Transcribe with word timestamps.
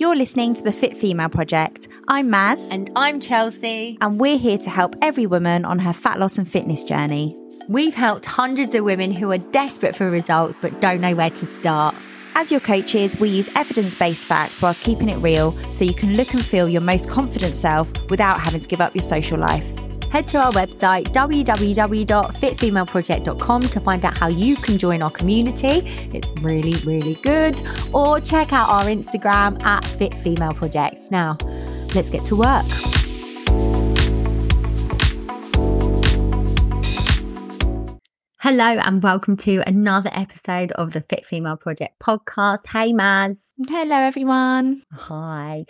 You're 0.00 0.16
listening 0.16 0.54
to 0.54 0.62
the 0.62 0.72
Fit 0.72 0.96
Female 0.96 1.28
Project. 1.28 1.86
I'm 2.08 2.30
Maz. 2.30 2.70
And 2.72 2.90
I'm 2.96 3.20
Chelsea. 3.20 3.98
And 4.00 4.18
we're 4.18 4.38
here 4.38 4.56
to 4.56 4.70
help 4.70 4.96
every 5.02 5.26
woman 5.26 5.66
on 5.66 5.78
her 5.78 5.92
fat 5.92 6.18
loss 6.18 6.38
and 6.38 6.50
fitness 6.50 6.82
journey. 6.84 7.36
We've 7.68 7.92
helped 7.92 8.24
hundreds 8.24 8.74
of 8.74 8.82
women 8.82 9.12
who 9.12 9.30
are 9.30 9.36
desperate 9.36 9.94
for 9.94 10.08
results 10.08 10.56
but 10.62 10.80
don't 10.80 11.02
know 11.02 11.14
where 11.14 11.28
to 11.28 11.44
start. 11.44 11.94
As 12.34 12.50
your 12.50 12.60
coaches, 12.60 13.20
we 13.20 13.28
use 13.28 13.50
evidence 13.54 13.94
based 13.94 14.24
facts 14.24 14.62
whilst 14.62 14.82
keeping 14.82 15.10
it 15.10 15.18
real 15.18 15.52
so 15.70 15.84
you 15.84 15.92
can 15.92 16.16
look 16.16 16.32
and 16.32 16.42
feel 16.42 16.66
your 16.66 16.80
most 16.80 17.10
confident 17.10 17.54
self 17.54 17.92
without 18.08 18.40
having 18.40 18.60
to 18.62 18.68
give 18.68 18.80
up 18.80 18.94
your 18.94 19.02
social 19.02 19.36
life. 19.36 19.79
Head 20.10 20.28
to 20.28 20.38
our 20.38 20.52
website, 20.52 21.08
www.fitfemaleproject.com, 21.12 23.62
to 23.62 23.80
find 23.80 24.04
out 24.04 24.18
how 24.18 24.28
you 24.28 24.56
can 24.56 24.76
join 24.76 25.00
our 25.02 25.10
community. 25.10 25.88
It's 26.12 26.30
really, 26.42 26.74
really 26.84 27.14
good. 27.22 27.62
Or 27.92 28.20
check 28.20 28.52
out 28.52 28.68
our 28.68 28.84
Instagram 28.86 29.62
at 29.62 29.84
Fit 29.84 30.14
Female 30.14 30.52
Project. 30.52 31.10
Now, 31.10 31.36
let's 31.94 32.10
get 32.10 32.24
to 32.26 32.36
work. 32.36 32.99
Hello 38.42 38.64
and 38.64 39.02
welcome 39.02 39.36
to 39.36 39.62
another 39.66 40.08
episode 40.14 40.72
of 40.72 40.92
the 40.92 41.02
Fit 41.02 41.26
Female 41.26 41.58
Project 41.58 42.00
podcast. 42.00 42.66
Hey, 42.68 42.90
Maz. 42.90 43.50
Hello, 43.68 43.94
everyone. 43.94 44.82
Hi. 44.94 45.66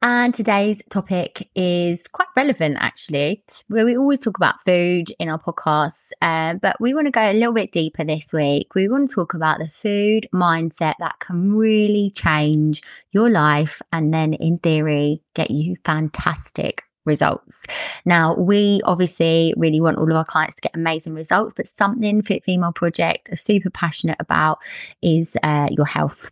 And 0.00 0.32
today's 0.32 0.80
topic 0.88 1.50
is 1.54 2.02
quite 2.12 2.28
relevant, 2.34 2.78
actually. 2.80 3.44
Where 3.68 3.84
we 3.84 3.94
always 3.94 4.20
talk 4.20 4.38
about 4.38 4.64
food 4.64 5.12
in 5.18 5.28
our 5.28 5.38
podcasts, 5.38 6.12
uh, 6.22 6.54
but 6.54 6.80
we 6.80 6.94
want 6.94 7.08
to 7.08 7.10
go 7.10 7.30
a 7.30 7.34
little 7.34 7.52
bit 7.52 7.72
deeper 7.72 8.04
this 8.04 8.32
week. 8.32 8.74
We 8.74 8.88
want 8.88 9.10
to 9.10 9.14
talk 9.14 9.34
about 9.34 9.58
the 9.58 9.68
food 9.68 10.26
mindset 10.32 10.94
that 11.00 11.20
can 11.20 11.52
really 11.52 12.10
change 12.16 12.80
your 13.12 13.28
life 13.28 13.82
and 13.92 14.14
then, 14.14 14.32
in 14.32 14.60
theory, 14.60 15.20
get 15.34 15.50
you 15.50 15.76
fantastic 15.84 16.84
results. 17.04 17.64
Now, 18.04 18.34
we 18.34 18.80
obviously 18.84 19.54
really 19.56 19.80
want 19.80 19.98
all 19.98 20.10
of 20.10 20.16
our 20.16 20.24
clients 20.24 20.56
to 20.56 20.62
get 20.62 20.74
amazing 20.74 21.14
results, 21.14 21.54
but 21.56 21.68
something 21.68 22.22
Fit 22.22 22.44
Female 22.44 22.72
Project 22.72 23.30
are 23.32 23.36
super 23.36 23.70
passionate 23.70 24.16
about 24.20 24.58
is 25.02 25.36
uh, 25.42 25.68
your 25.70 25.86
health. 25.86 26.30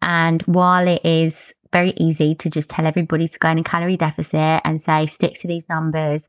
And 0.00 0.42
while 0.42 0.86
it 0.88 1.04
is 1.04 1.54
very 1.72 1.94
easy 1.96 2.34
to 2.34 2.50
just 2.50 2.70
tell 2.70 2.86
everybody 2.86 3.26
to 3.28 3.38
go 3.38 3.48
in 3.48 3.58
a 3.58 3.64
calorie 3.64 3.96
deficit 3.96 4.60
and 4.64 4.80
say, 4.80 5.06
stick 5.06 5.34
to 5.40 5.48
these 5.48 5.68
numbers, 5.68 6.26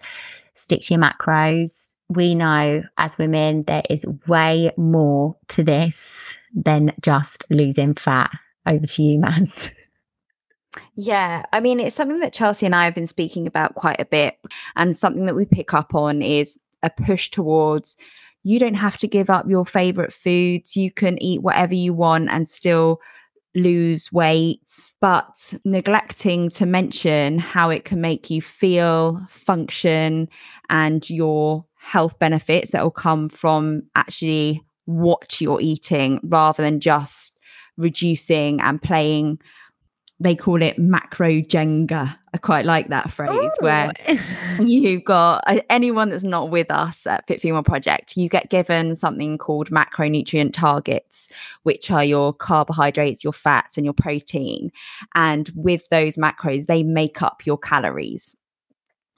stick 0.56 0.82
to 0.84 0.94
your 0.94 1.04
macros, 1.04 1.94
we 2.10 2.36
know 2.36 2.84
as 2.98 3.18
women 3.18 3.64
there 3.64 3.84
is 3.90 4.06
way 4.28 4.72
more 4.78 5.36
to 5.50 5.64
this 5.64 6.38
than 6.54 6.94
just 7.02 7.46
losing 7.50 7.94
fat. 7.96 8.32
Over 8.66 8.86
to 8.86 9.04
you, 9.04 9.20
Maz. 9.20 9.72
Yeah, 10.96 11.44
I 11.52 11.60
mean, 11.60 11.80
it's 11.80 11.96
something 11.96 12.20
that 12.20 12.34
Chelsea 12.34 12.66
and 12.66 12.76
I 12.76 12.86
have 12.86 12.96
been 12.96 13.08
speaking 13.08 13.48
about 13.48 13.76
quite 13.76 14.00
a 14.00 14.06
bit. 14.06 14.38
And 14.76 14.98
something 14.98 15.26
that 15.26 15.36
we 15.36 15.46
pick 15.46 15.74
up 15.74 15.94
on 15.94 16.22
is 16.22 16.58
a 16.82 16.90
push 16.90 17.30
towards 17.30 17.98
you 18.44 18.60
don't 18.60 18.74
have 18.76 18.98
to 18.98 19.08
give 19.08 19.30
up 19.30 19.48
your 19.48 19.66
favorite 19.66 20.12
foods. 20.14 20.76
You 20.76 20.92
can 20.92 21.22
eat 21.24 21.42
whatever 21.42 21.74
you 21.74 21.94
want 21.94 22.30
and 22.30 22.48
still 22.48 23.02
lose 23.56 24.12
weight, 24.12 24.60
but 25.00 25.54
neglecting 25.64 26.50
to 26.50 26.66
mention 26.66 27.40
how 27.40 27.70
it 27.70 27.86
can 27.86 28.02
make 28.02 28.30
you 28.30 28.42
feel, 28.42 29.26
function, 29.30 30.28
and 30.70 31.10
your 31.10 31.66
health 31.76 32.18
benefits 32.20 32.72
that 32.72 32.84
will 32.84 32.92
come 32.92 33.30
from 33.30 33.84
actually 33.96 34.62
what 34.86 35.40
you're 35.40 35.62
eating 35.62 36.20
rather 36.24 36.64
than 36.64 36.80
just 36.80 37.38
reducing 37.78 38.60
and 38.60 38.82
playing 38.82 39.40
they 40.24 40.36
call 40.36 40.62
it 40.62 40.80
macro 40.80 41.42
Jenga. 41.42 42.18
I 42.34 42.38
quite 42.38 42.66
like 42.66 42.88
that 42.88 43.12
phrase 43.12 43.30
Ooh. 43.32 43.52
where 43.60 43.92
you've 44.60 45.04
got 45.04 45.44
uh, 45.46 45.60
anyone 45.70 46.10
that's 46.10 46.24
not 46.24 46.50
with 46.50 46.72
us 46.72 47.06
at 47.06 47.28
Fit 47.28 47.42
Female 47.42 47.62
Project, 47.62 48.16
you 48.16 48.30
get 48.30 48.50
given 48.50 48.96
something 48.96 49.38
called 49.38 49.70
macronutrient 49.70 50.54
targets, 50.54 51.28
which 51.64 51.92
are 51.92 52.04
your 52.04 52.34
carbohydrates, 52.34 53.24
your 53.24 53.34
fats, 53.34 53.78
and 53.78 53.86
your 53.86 53.94
protein. 53.94 54.72
And 55.14 55.50
with 55.56 55.88
those 55.90 56.18
macros, 56.18 56.66
they 56.66 56.84
make 56.84 57.22
up 57.22 57.46
your 57.46 57.58
calories. 57.58 58.36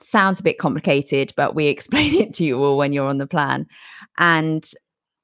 Sounds 0.02 0.40
a 0.40 0.44
bit 0.44 0.58
complicated, 0.58 1.34
but 1.38 1.56
we 1.56 1.68
explain 1.68 2.16
it 2.16 2.34
to 2.36 2.44
you 2.44 2.62
all 2.62 2.78
when 2.78 2.94
you're 2.94 3.08
on 3.08 3.20
the 3.20 3.28
plan. 3.28 3.68
And 4.18 4.70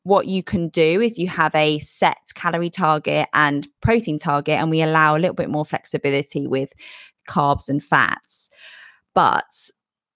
what 0.04 0.28
you 0.28 0.42
can 0.44 0.70
do 0.70 1.02
is 1.02 1.20
you 1.20 1.28
have 1.28 1.54
a 1.54 1.80
set 1.80 2.18
calorie 2.34 2.70
target 2.70 3.28
and 3.34 3.68
protein 3.82 4.18
target, 4.18 4.58
and 4.58 4.70
we 4.70 4.82
allow 4.82 5.16
a 5.16 5.20
little 5.20 5.36
bit 5.36 5.50
more 5.50 5.66
flexibility 5.66 6.48
with 6.48 6.70
carbs 7.30 7.70
and 7.70 7.84
fats. 7.84 8.50
But 9.14 9.70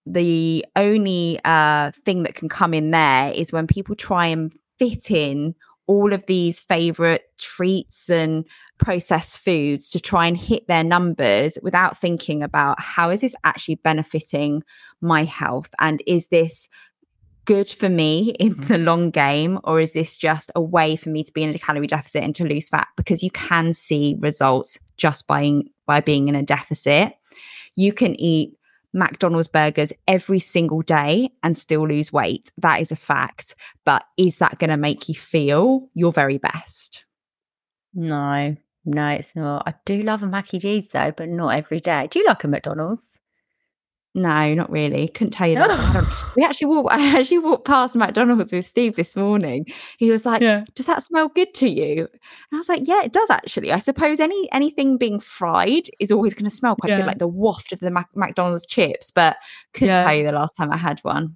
the 0.05 0.65
only 0.75 1.39
uh, 1.45 1.91
thing 2.03 2.23
that 2.23 2.35
can 2.35 2.49
come 2.49 2.73
in 2.73 2.91
there 2.91 3.31
is 3.31 3.51
when 3.51 3.67
people 3.67 3.95
try 3.95 4.27
and 4.27 4.53
fit 4.77 5.09
in 5.09 5.55
all 5.87 6.13
of 6.13 6.25
these 6.25 6.59
favorite 6.59 7.23
treats 7.37 8.09
and 8.09 8.45
processed 8.77 9.37
foods 9.37 9.89
to 9.91 9.99
try 9.99 10.27
and 10.27 10.35
hit 10.35 10.67
their 10.67 10.83
numbers 10.83 11.57
without 11.61 11.97
thinking 11.97 12.43
about 12.43 12.81
how 12.81 13.09
is 13.09 13.21
this 13.21 13.35
actually 13.43 13.75
benefiting 13.75 14.63
my 14.99 15.23
health 15.23 15.69
and 15.79 16.01
is 16.07 16.27
this 16.27 16.67
good 17.45 17.69
for 17.69 17.89
me 17.89 18.35
in 18.39 18.49
the 18.49 18.75
mm-hmm. 18.75 18.83
long 18.83 19.11
game 19.11 19.59
or 19.63 19.79
is 19.79 19.93
this 19.93 20.17
just 20.17 20.51
a 20.55 20.61
way 20.61 20.95
for 20.95 21.09
me 21.09 21.23
to 21.23 21.31
be 21.31 21.43
in 21.43 21.53
a 21.53 21.59
calorie 21.59 21.87
deficit 21.87 22.23
and 22.23 22.35
to 22.35 22.43
lose 22.43 22.69
fat? 22.69 22.87
Because 22.97 23.23
you 23.23 23.31
can 23.31 23.73
see 23.73 24.17
results 24.19 24.79
just 24.97 25.27
by 25.27 25.61
by 25.85 26.01
being 26.01 26.27
in 26.27 26.35
a 26.35 26.43
deficit. 26.43 27.13
You 27.75 27.93
can 27.93 28.19
eat 28.19 28.57
McDonald's 28.93 29.47
burgers 29.47 29.91
every 30.07 30.39
single 30.39 30.81
day 30.81 31.29
and 31.43 31.57
still 31.57 31.87
lose 31.87 32.11
weight. 32.11 32.51
That 32.57 32.81
is 32.81 32.91
a 32.91 32.95
fact. 32.95 33.53
But 33.83 34.05
is 34.17 34.37
that 34.39 34.57
going 34.57 34.69
to 34.69 34.77
make 34.77 35.09
you 35.09 35.15
feel 35.15 35.89
your 35.93 36.13
very 36.13 36.37
best? 36.37 37.05
No. 37.93 38.55
No 38.85 39.07
it's 39.09 39.35
not. 39.35 39.63
I 39.65 39.73
do 39.83 40.03
love 40.03 40.23
a 40.23 40.27
Maccy 40.27 40.59
D's 40.59 40.89
though 40.89 41.11
but 41.11 41.29
not 41.29 41.49
every 41.49 41.79
day. 41.79 42.07
Do 42.09 42.19
you 42.19 42.25
like 42.25 42.43
a 42.43 42.47
McDonald's 42.47 43.19
no, 44.15 44.53
not 44.53 44.71
really. 44.71 45.09
Couldn't 45.09 45.31
tell 45.31 45.47
you 45.47 45.55
that. 45.55 46.31
we 46.37 46.43
actually 46.43 46.67
walked. 46.67 46.89
I 46.93 47.19
actually 47.19 47.39
walked 47.39 47.67
past 47.67 47.95
McDonald's 47.97 48.53
with 48.53 48.65
Steve 48.65 48.95
this 48.95 49.15
morning. 49.15 49.65
He 49.97 50.09
was 50.09 50.25
like, 50.25 50.41
yeah. 50.41 50.63
"Does 50.73 50.85
that 50.85 51.03
smell 51.03 51.27
good 51.27 51.53
to 51.55 51.69
you?" 51.69 52.07
And 52.07 52.53
I 52.53 52.57
was 52.57 52.69
like, 52.69 52.87
"Yeah, 52.87 53.03
it 53.03 53.11
does 53.11 53.29
actually. 53.29 53.73
I 53.73 53.79
suppose 53.79 54.21
any 54.21 54.49
anything 54.53 54.97
being 54.97 55.19
fried 55.19 55.89
is 55.99 56.13
always 56.13 56.33
going 56.33 56.49
to 56.49 56.55
smell 56.55 56.77
quite 56.77 56.91
yeah. 56.91 56.97
good, 56.97 57.07
like 57.07 57.19
the 57.19 57.27
waft 57.27 57.73
of 57.73 57.81
the 57.81 57.91
Mac- 57.91 58.15
McDonald's 58.15 58.65
chips." 58.65 59.11
But 59.11 59.35
couldn't 59.73 59.89
yeah. 59.89 60.05
tell 60.05 60.15
you 60.15 60.23
the 60.23 60.31
last 60.31 60.55
time 60.55 60.71
I 60.71 60.77
had 60.77 61.01
one. 61.01 61.35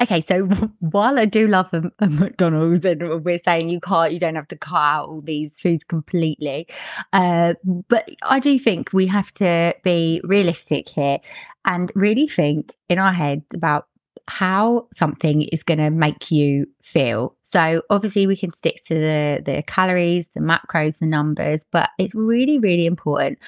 Okay, 0.00 0.20
so 0.20 0.44
while 0.80 1.18
I 1.18 1.24
do 1.24 1.48
love 1.48 1.68
a, 1.72 1.90
a, 1.98 2.08
McDonald's, 2.08 2.84
and 2.84 3.24
we're 3.24 3.38
saying 3.38 3.68
you 3.68 3.80
can't, 3.80 4.12
you 4.12 4.18
don't 4.18 4.36
have 4.36 4.48
to 4.48 4.56
cut 4.56 4.76
out 4.76 5.08
all 5.08 5.20
these 5.20 5.58
foods 5.58 5.84
completely, 5.84 6.68
uh, 7.12 7.54
but 7.88 8.08
I 8.22 8.38
do 8.38 8.58
think 8.58 8.92
we 8.92 9.06
have 9.06 9.32
to 9.34 9.74
be 9.82 10.20
realistic 10.24 10.88
here 10.88 11.18
and 11.64 11.90
really 11.94 12.26
think 12.26 12.74
in 12.88 12.98
our 12.98 13.12
heads 13.12 13.44
about 13.54 13.88
how 14.28 14.86
something 14.92 15.42
is 15.42 15.62
going 15.62 15.78
to 15.78 15.90
make 15.90 16.30
you 16.30 16.66
feel. 16.82 17.34
So 17.42 17.82
obviously 17.88 18.26
we 18.26 18.36
can 18.36 18.52
stick 18.52 18.76
to 18.86 18.94
the 18.94 19.42
the 19.42 19.62
calories, 19.62 20.28
the 20.28 20.40
macros, 20.40 20.98
the 20.98 21.06
numbers, 21.06 21.64
but 21.72 21.90
it's 21.98 22.14
really 22.14 22.58
really 22.58 22.84
important 22.84 23.38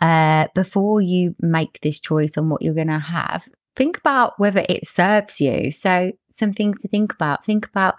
uh, 0.00 0.46
before 0.54 1.02
you 1.02 1.34
make 1.40 1.80
this 1.82 2.00
choice 2.00 2.38
on 2.38 2.48
what 2.48 2.62
you're 2.62 2.74
going 2.74 2.86
to 2.86 2.98
have 2.98 3.46
think 3.76 3.98
about 3.98 4.38
whether 4.38 4.64
it 4.68 4.86
serves 4.86 5.40
you. 5.40 5.70
So, 5.70 6.12
some 6.30 6.52
things 6.52 6.80
to 6.80 6.88
think 6.88 7.12
about. 7.12 7.44
Think 7.44 7.66
about 7.66 7.96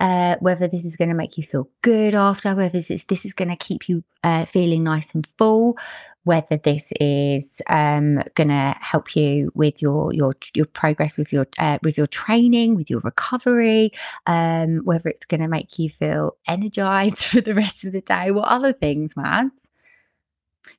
uh, 0.00 0.36
whether 0.40 0.66
this 0.66 0.84
is 0.84 0.96
going 0.96 1.08
to 1.08 1.14
make 1.14 1.38
you 1.38 1.44
feel 1.44 1.68
good 1.82 2.14
after, 2.14 2.54
whether 2.54 2.70
this 2.70 2.90
is, 2.90 3.04
this 3.04 3.24
is 3.24 3.32
going 3.32 3.48
to 3.48 3.56
keep 3.56 3.88
you 3.88 4.02
uh, 4.24 4.44
feeling 4.44 4.82
nice 4.82 5.14
and 5.14 5.26
full, 5.38 5.78
whether 6.24 6.56
this 6.56 6.92
is 7.00 7.60
um, 7.68 8.20
going 8.34 8.48
to 8.48 8.74
help 8.80 9.14
you 9.14 9.52
with 9.54 9.80
your 9.80 10.12
your 10.12 10.32
your 10.54 10.66
progress 10.66 11.16
with 11.16 11.32
your 11.32 11.46
uh, 11.58 11.78
with 11.82 11.96
your 11.96 12.08
training, 12.08 12.74
with 12.74 12.90
your 12.90 13.00
recovery, 13.00 13.92
um, 14.26 14.78
whether 14.78 15.08
it's 15.08 15.26
going 15.26 15.40
to 15.40 15.48
make 15.48 15.78
you 15.78 15.88
feel 15.88 16.36
energized 16.48 17.18
for 17.30 17.40
the 17.40 17.54
rest 17.54 17.84
of 17.84 17.92
the 17.92 18.00
day. 18.00 18.30
What 18.30 18.48
other 18.48 18.72
things, 18.72 19.14
Maz? 19.14 19.50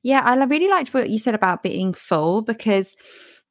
Yeah, 0.02 0.20
I 0.20 0.34
really 0.44 0.68
liked 0.68 0.92
what 0.92 1.08
you 1.10 1.18
said 1.18 1.34
about 1.34 1.62
being 1.62 1.94
full 1.94 2.42
because 2.42 2.94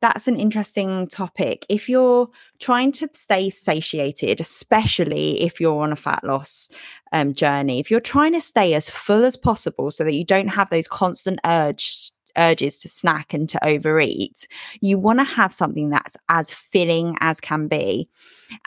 that's 0.01 0.27
an 0.27 0.39
interesting 0.39 1.07
topic. 1.07 1.65
If 1.69 1.89
you're 1.89 2.29
trying 2.59 2.91
to 2.94 3.09
stay 3.13 3.49
satiated, 3.49 4.39
especially 4.39 5.41
if 5.41 5.59
you're 5.59 5.81
on 5.81 5.91
a 5.91 5.95
fat 5.95 6.23
loss 6.23 6.69
um, 7.11 7.33
journey, 7.33 7.79
if 7.79 7.89
you're 7.89 7.99
trying 7.99 8.33
to 8.33 8.41
stay 8.41 8.73
as 8.73 8.89
full 8.89 9.25
as 9.25 9.35
possible 9.35 9.89
so 9.91 10.03
that 10.03 10.13
you 10.13 10.25
don't 10.25 10.49
have 10.49 10.69
those 10.69 10.88
constant 10.88 11.39
urges 11.45 12.11
urges 12.39 12.79
to 12.79 12.88
snack 12.88 13.33
and 13.33 13.49
to 13.49 13.67
overeat, 13.67 14.47
you 14.79 14.99
want 14.99 15.17
to 15.17 15.25
have 15.25 15.51
something 15.51 15.89
that's 15.89 16.15
as 16.29 16.51
filling 16.51 17.15
as 17.19 17.39
can 17.39 17.67
be. 17.67 18.07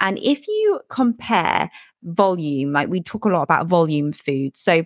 And 0.00 0.18
if 0.18 0.48
you 0.48 0.80
compare 0.90 1.70
volume, 2.02 2.72
like 2.72 2.88
we 2.88 3.00
talk 3.00 3.24
a 3.24 3.28
lot 3.28 3.42
about 3.42 3.68
volume 3.68 4.12
food. 4.12 4.56
So 4.56 4.84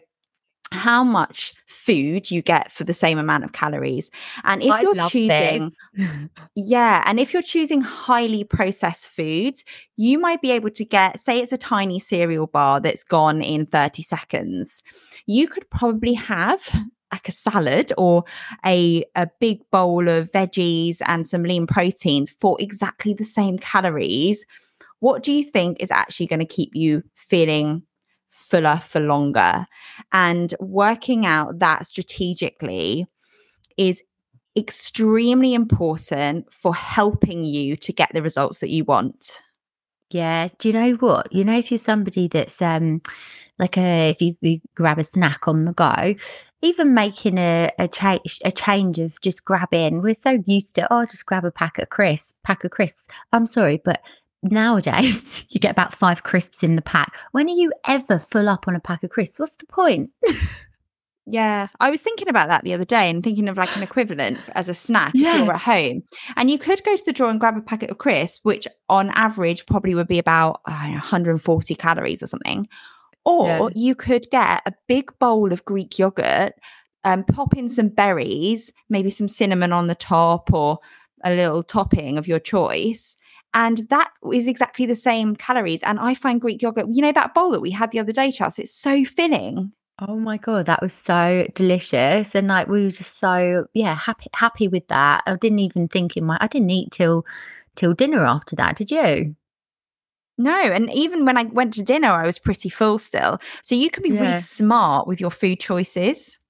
how 0.74 1.04
much 1.04 1.54
food 1.66 2.30
you 2.30 2.42
get 2.42 2.72
for 2.72 2.84
the 2.84 2.94
same 2.94 3.18
amount 3.18 3.44
of 3.44 3.52
calories. 3.52 4.10
And 4.42 4.62
if 4.62 4.70
I 4.70 4.80
you're 4.80 5.08
choosing, 5.08 5.72
yeah, 6.54 7.02
and 7.06 7.20
if 7.20 7.32
you're 7.32 7.42
choosing 7.42 7.80
highly 7.80 8.44
processed 8.44 9.08
food, 9.08 9.54
you 9.96 10.18
might 10.18 10.42
be 10.42 10.50
able 10.50 10.70
to 10.70 10.84
get, 10.84 11.20
say, 11.20 11.40
it's 11.40 11.52
a 11.52 11.58
tiny 11.58 12.00
cereal 12.00 12.46
bar 12.46 12.80
that's 12.80 13.04
gone 13.04 13.42
in 13.42 13.66
30 13.66 14.02
seconds. 14.02 14.82
You 15.26 15.46
could 15.46 15.68
probably 15.70 16.14
have 16.14 16.68
like 17.12 17.28
a 17.28 17.32
salad 17.32 17.92
or 17.96 18.24
a, 18.66 19.04
a 19.14 19.28
big 19.38 19.58
bowl 19.70 20.08
of 20.08 20.32
veggies 20.32 21.00
and 21.06 21.26
some 21.26 21.44
lean 21.44 21.66
proteins 21.66 22.30
for 22.40 22.56
exactly 22.58 23.14
the 23.14 23.24
same 23.24 23.58
calories. 23.58 24.44
What 24.98 25.22
do 25.22 25.30
you 25.30 25.44
think 25.44 25.76
is 25.80 25.90
actually 25.90 26.26
going 26.26 26.40
to 26.40 26.46
keep 26.46 26.70
you 26.74 27.02
feeling 27.14 27.82
fuller 28.34 28.76
for 28.76 29.00
longer? 29.00 29.66
And 30.12 30.52
working 30.60 31.24
out 31.24 31.60
that 31.60 31.86
strategically 31.86 33.06
is 33.76 34.02
extremely 34.56 35.54
important 35.54 36.52
for 36.52 36.74
helping 36.74 37.44
you 37.44 37.76
to 37.76 37.92
get 37.92 38.10
the 38.12 38.22
results 38.22 38.58
that 38.60 38.70
you 38.70 38.84
want. 38.84 39.40
Yeah. 40.10 40.48
Do 40.58 40.68
you 40.68 40.74
know 40.74 40.92
what? 40.92 41.32
You 41.32 41.44
know, 41.44 41.58
if 41.58 41.70
you're 41.70 41.78
somebody 41.78 42.28
that's 42.28 42.60
um 42.62 43.02
like 43.58 43.76
a 43.76 44.10
if 44.10 44.20
you, 44.20 44.36
you 44.40 44.60
grab 44.74 44.98
a 44.98 45.04
snack 45.04 45.48
on 45.48 45.64
the 45.64 45.72
go, 45.72 46.14
even 46.62 46.94
making 46.94 47.38
a, 47.38 47.70
a 47.78 47.88
change 47.88 48.40
a 48.44 48.52
change 48.52 48.98
of 48.98 49.20
just 49.20 49.44
grabbing, 49.44 50.02
we're 50.02 50.14
so 50.14 50.42
used 50.46 50.74
to, 50.76 50.92
oh, 50.92 51.04
just 51.04 51.26
grab 51.26 51.44
a 51.44 51.50
pack 51.50 51.78
of 51.78 51.88
crisps, 51.88 52.34
pack 52.44 52.64
of 52.64 52.70
crisps. 52.70 53.08
I'm 53.32 53.46
sorry, 53.46 53.80
but 53.84 54.02
nowadays 54.44 55.44
you 55.50 55.58
get 55.60 55.72
about 55.72 55.94
five 55.94 56.22
crisps 56.22 56.62
in 56.62 56.76
the 56.76 56.82
pack. 56.82 57.16
When 57.32 57.48
are 57.48 57.54
you 57.54 57.72
ever 57.86 58.18
full 58.18 58.48
up 58.48 58.68
on 58.68 58.76
a 58.76 58.80
pack 58.80 59.02
of 59.02 59.10
crisps? 59.10 59.38
What's 59.38 59.56
the 59.56 59.66
point? 59.66 60.10
Yeah, 61.26 61.68
I 61.80 61.88
was 61.88 62.02
thinking 62.02 62.28
about 62.28 62.48
that 62.48 62.64
the 62.64 62.74
other 62.74 62.84
day 62.84 63.08
and 63.08 63.24
thinking 63.24 63.48
of 63.48 63.56
like 63.56 63.74
an 63.78 63.82
equivalent 63.82 64.38
as 64.54 64.68
a 64.68 64.74
snack 64.74 65.12
Yeah. 65.14 65.38
if 65.40 65.44
you're 65.46 65.54
at 65.54 65.60
home. 65.62 66.02
And 66.36 66.50
you 66.50 66.58
could 66.58 66.84
go 66.84 66.94
to 66.94 67.02
the 67.04 67.14
drawer 67.14 67.30
and 67.30 67.40
grab 67.40 67.56
a 67.56 67.62
packet 67.62 67.90
of 67.90 67.96
crisps, 67.96 68.40
which 68.44 68.68
on 68.90 69.08
average 69.14 69.64
probably 69.64 69.94
would 69.94 70.06
be 70.06 70.18
about 70.18 70.60
I 70.66 70.88
know, 70.88 70.94
140 70.96 71.74
calories 71.76 72.22
or 72.22 72.26
something. 72.26 72.68
Or 73.24 73.46
Yeah. 73.46 73.68
you 73.74 73.94
could 73.94 74.26
get 74.30 74.60
a 74.66 74.74
big 74.86 75.18
bowl 75.18 75.50
of 75.50 75.64
Greek 75.64 75.98
yogurt, 75.98 76.52
um, 77.04 77.24
pop 77.24 77.56
in 77.56 77.70
some 77.70 77.88
berries, 77.88 78.70
maybe 78.90 79.08
some 79.08 79.28
cinnamon 79.28 79.72
on 79.72 79.86
the 79.86 79.94
top 79.94 80.52
or 80.52 80.78
a 81.24 81.34
little 81.34 81.62
topping 81.62 82.18
of 82.18 82.28
your 82.28 82.38
choice. 82.38 83.16
And 83.54 83.88
that 83.88 84.10
is 84.32 84.48
exactly 84.48 84.84
the 84.84 84.94
same 84.96 85.36
calories. 85.36 85.82
And 85.82 85.98
I 86.00 86.14
find 86.14 86.40
Greek 86.40 86.60
yogurt, 86.60 86.86
you 86.92 87.00
know, 87.02 87.12
that 87.12 87.34
bowl 87.34 87.50
that 87.52 87.60
we 87.60 87.70
had 87.70 87.92
the 87.92 88.00
other 88.00 88.12
day, 88.12 88.32
Charles, 88.32 88.58
it's 88.58 88.74
so 88.74 89.04
filling. 89.04 89.72
Oh 90.00 90.16
my 90.16 90.38
god, 90.38 90.66
that 90.66 90.82
was 90.82 90.92
so 90.92 91.46
delicious, 91.54 92.34
and 92.34 92.48
like 92.48 92.66
we 92.66 92.82
were 92.82 92.90
just 92.90 93.16
so 93.18 93.66
yeah 93.74 93.94
happy 93.94 94.26
happy 94.34 94.66
with 94.66 94.88
that. 94.88 95.22
I 95.24 95.36
didn't 95.36 95.60
even 95.60 95.86
think 95.86 96.16
in 96.16 96.24
my 96.24 96.36
I 96.40 96.48
didn't 96.48 96.70
eat 96.70 96.90
till 96.90 97.24
till 97.76 97.94
dinner 97.94 98.24
after 98.24 98.56
that. 98.56 98.74
Did 98.74 98.90
you? 98.90 99.36
No, 100.36 100.50
and 100.60 100.92
even 100.92 101.24
when 101.24 101.36
I 101.36 101.44
went 101.44 101.74
to 101.74 101.82
dinner, 101.82 102.08
I 102.10 102.26
was 102.26 102.40
pretty 102.40 102.68
full 102.68 102.98
still. 102.98 103.38
So 103.62 103.76
you 103.76 103.88
can 103.88 104.02
be 104.02 104.08
Yeah. 104.10 104.20
really 104.22 104.40
smart 104.40 105.06
with 105.06 105.20
your 105.20 105.30
food 105.30 105.60
choices. 105.60 106.40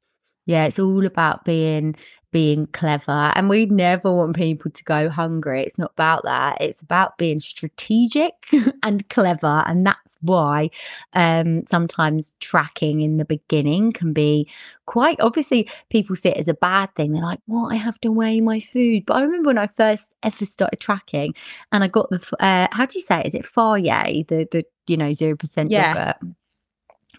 Yeah, 0.47 0.65
it's 0.65 0.79
all 0.79 1.05
about 1.05 1.45
being 1.45 1.97
being 2.35 2.67
clever, 2.67 3.33
and 3.37 3.49
we 3.49 3.65
never 3.67 4.13
want 4.13 4.35
people 4.35 4.69
to 4.69 4.83
go 4.83 5.09
hungry. 5.09 5.63
It's 5.63 5.79
not 5.79 5.93
about 5.93 6.25
that. 6.25 6.61
It's 6.61 6.81
about 6.81 7.17
being 7.17 7.39
strategic 7.39 8.35
and 8.83 9.09
clever, 9.09 9.63
and 9.67 9.87
that's 9.87 10.19
why 10.21 10.71
um, 11.13 11.65
sometimes 11.69 12.35
tracking 12.41 13.03
in 13.03 13.19
the 13.19 13.25
beginning 13.25 13.93
can 13.93 14.13
be 14.13 14.51
quite. 14.87 15.21
Obviously, 15.21 15.69
people 15.91 16.17
see 16.17 16.31
it 16.31 16.37
as 16.37 16.49
a 16.49 16.55
bad 16.55 16.93
thing. 16.97 17.13
They're 17.13 17.23
like, 17.23 17.39
well, 17.47 17.69
I 17.71 17.77
have 17.77 18.01
to 18.01 18.11
weigh 18.11 18.41
my 18.41 18.59
food." 18.59 19.07
But 19.07 19.15
I 19.19 19.23
remember 19.23 19.51
when 19.51 19.59
I 19.59 19.69
first 19.69 20.17
ever 20.25 20.45
started 20.45 20.81
tracking, 20.81 21.37
and 21.71 21.85
I 21.85 21.87
got 21.87 22.11
the 22.11 22.21
uh, 22.41 22.67
how 22.73 22.87
do 22.87 22.99
you 22.99 23.03
say? 23.05 23.21
it? 23.21 23.27
Is 23.29 23.35
it 23.37 23.45
Fage? 23.45 24.27
The 24.27 24.49
the 24.51 24.65
you 24.89 24.97
know 24.97 25.13
zero 25.13 25.37
percent 25.37 25.71
Yeah. 25.71 25.95
yogurt. 25.95 26.17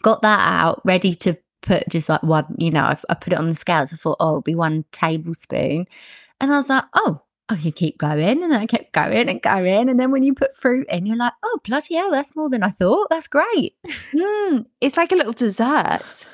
Got 0.02 0.24
that 0.24 0.40
out, 0.40 0.82
ready 0.84 1.16
to 1.16 1.36
put 1.66 1.90
just 1.90 2.08
like 2.08 2.24
one, 2.24 2.46
you 2.58 2.72
know, 2.72 2.84
I, 2.84 2.98
I 3.10 3.14
put 3.16 3.34
it 3.34 3.40
on 3.40 3.50
the 3.50 3.56
scales. 3.56 3.92
I 3.92 3.98
thought, 3.98 4.18
oh, 4.20 4.30
it'll 4.30 4.42
be 4.42 4.56
one 4.56 4.86
tablespoon. 4.92 5.88
And 6.40 6.54
I 6.54 6.58
was 6.58 6.70
like, 6.70 6.84
oh, 6.94 7.22
I 7.50 7.58
can 7.58 7.72
keep 7.74 7.98
going. 7.98 8.42
And 8.44 8.52
then 8.52 8.54
I 8.54 8.66
kept 8.66 8.92
going 8.94 9.30
and 9.30 9.42
going. 9.42 9.90
And 9.90 10.00
then 10.00 10.12
when 10.12 10.24
you 10.24 10.34
put 10.34 10.56
fruit 10.56 10.88
in, 10.90 11.06
you're 11.06 11.18
like, 11.18 11.34
oh, 11.44 11.60
bloody 11.64 11.96
hell, 11.96 12.12
that's 12.12 12.36
more 12.36 12.50
than 12.50 12.64
I 12.64 12.70
thought. 12.70 13.10
That's 13.10 13.28
great. 13.28 13.76
Mm, 14.14 14.66
it's 14.82 14.98
like 14.98 15.12
a 15.12 15.16
little 15.16 15.34
dessert. 15.34 16.28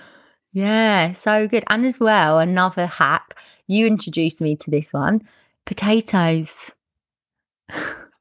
Yeah, 0.53 1.13
so 1.13 1.47
good. 1.47 1.63
And 1.69 1.85
as 1.85 1.99
well, 1.99 2.39
another 2.39 2.85
hack, 2.85 3.39
you 3.67 3.87
introduced 3.87 4.41
me 4.41 4.55
to 4.57 4.69
this 4.71 4.91
one 4.91 5.21
potatoes. 5.65 6.71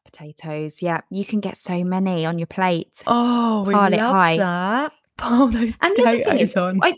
Potatoes. 0.04 0.82
Yeah, 0.82 1.00
you 1.10 1.24
can 1.24 1.40
get 1.40 1.56
so 1.56 1.82
many 1.82 2.26
on 2.26 2.38
your 2.38 2.46
plate. 2.46 3.02
Oh, 3.06 3.64
we 3.66 3.74
Pile 3.74 3.90
love 3.90 4.12
high. 4.12 4.36
that. 4.36 4.92
Pile 5.20 5.48
those 5.48 5.76
And 5.80 5.94
potatoes 5.94 6.40
is, 6.40 6.56
on. 6.56 6.80
I, 6.82 6.96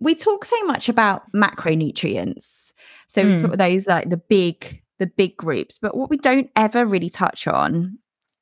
we 0.00 0.14
talk 0.14 0.44
so 0.44 0.62
much 0.64 0.88
about 0.88 1.22
macronutrients. 1.32 2.72
So 3.08 3.24
we 3.24 3.32
Mm. 3.32 3.42
talk 3.42 3.56
those 3.56 3.86
like 3.86 4.10
the 4.10 4.16
big, 4.16 4.82
the 4.98 5.06
big 5.06 5.36
groups, 5.36 5.78
but 5.78 5.96
what 5.96 6.10
we 6.10 6.18
don't 6.18 6.50
ever 6.56 6.84
really 6.84 7.10
touch 7.10 7.46
on 7.46 7.98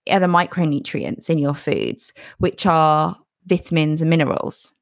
are 0.08 0.20
the 0.20 0.26
micronutrients 0.26 1.30
in 1.30 1.38
your 1.38 1.54
foods, 1.54 2.12
which 2.38 2.66
are 2.66 3.16
vitamins 3.46 4.00
and 4.00 4.10
minerals. 4.10 4.72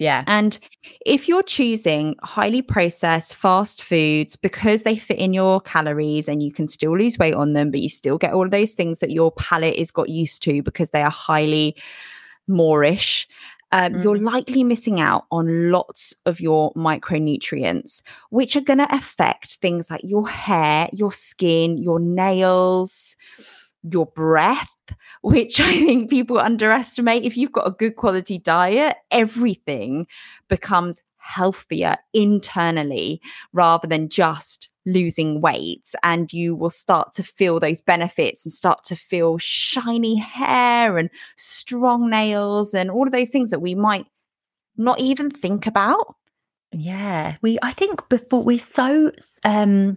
yeah. 0.00 0.22
And 0.28 0.58
if 1.04 1.28
you're 1.28 1.42
choosing 1.42 2.14
highly 2.22 2.62
processed 2.62 3.34
fast 3.34 3.82
foods 3.82 4.36
because 4.36 4.84
they 4.84 4.96
fit 4.96 5.18
in 5.18 5.32
your 5.32 5.60
calories 5.60 6.28
and 6.28 6.40
you 6.42 6.52
can 6.52 6.68
still 6.68 6.96
lose 6.96 7.18
weight 7.18 7.34
on 7.34 7.52
them, 7.54 7.70
but 7.72 7.80
you 7.80 7.88
still 7.88 8.16
get 8.18 8.32
all 8.32 8.44
of 8.44 8.52
those 8.52 8.72
things 8.74 9.00
that 9.00 9.10
your 9.10 9.32
palate 9.32 9.74
is 9.74 9.90
got 9.90 10.08
used 10.08 10.42
to 10.44 10.62
because 10.62 10.90
they 10.90 11.02
are 11.02 11.10
highly 11.10 11.76
moreish, 12.48 13.26
um, 13.70 14.00
you're 14.00 14.16
likely 14.16 14.64
missing 14.64 14.98
out 14.98 15.26
on 15.30 15.70
lots 15.70 16.14
of 16.24 16.40
your 16.40 16.72
micronutrients, 16.72 18.00
which 18.30 18.56
are 18.56 18.62
going 18.62 18.78
to 18.78 18.94
affect 18.94 19.56
things 19.56 19.90
like 19.90 20.00
your 20.02 20.26
hair, 20.28 20.88
your 20.92 21.12
skin, 21.12 21.76
your 21.76 22.00
nails, 22.00 23.14
your 23.82 24.06
breath, 24.06 24.70
which 25.20 25.60
I 25.60 25.72
think 25.72 26.08
people 26.08 26.38
underestimate. 26.38 27.24
If 27.24 27.36
you've 27.36 27.52
got 27.52 27.66
a 27.66 27.72
good 27.72 27.96
quality 27.96 28.38
diet, 28.38 28.96
everything 29.10 30.06
becomes 30.48 31.00
healthier 31.18 31.96
internally 32.14 33.20
rather 33.52 33.86
than 33.86 34.08
just 34.08 34.70
losing 34.88 35.40
weight. 35.40 35.94
And 36.02 36.32
you 36.32 36.54
will 36.54 36.70
start 36.70 37.12
to 37.14 37.22
feel 37.22 37.60
those 37.60 37.80
benefits 37.80 38.44
and 38.44 38.52
start 38.52 38.84
to 38.84 38.96
feel 38.96 39.38
shiny 39.38 40.16
hair 40.18 40.98
and 40.98 41.10
strong 41.36 42.10
nails 42.10 42.74
and 42.74 42.90
all 42.90 43.06
of 43.06 43.12
those 43.12 43.30
things 43.30 43.50
that 43.50 43.62
we 43.62 43.74
might 43.74 44.06
not 44.76 44.98
even 45.00 45.30
think 45.30 45.66
about. 45.66 46.16
Yeah, 46.72 47.36
we. 47.40 47.58
I 47.62 47.72
think 47.72 48.08
before 48.08 48.42
we're 48.42 48.58
so. 48.58 49.10
um 49.44 49.96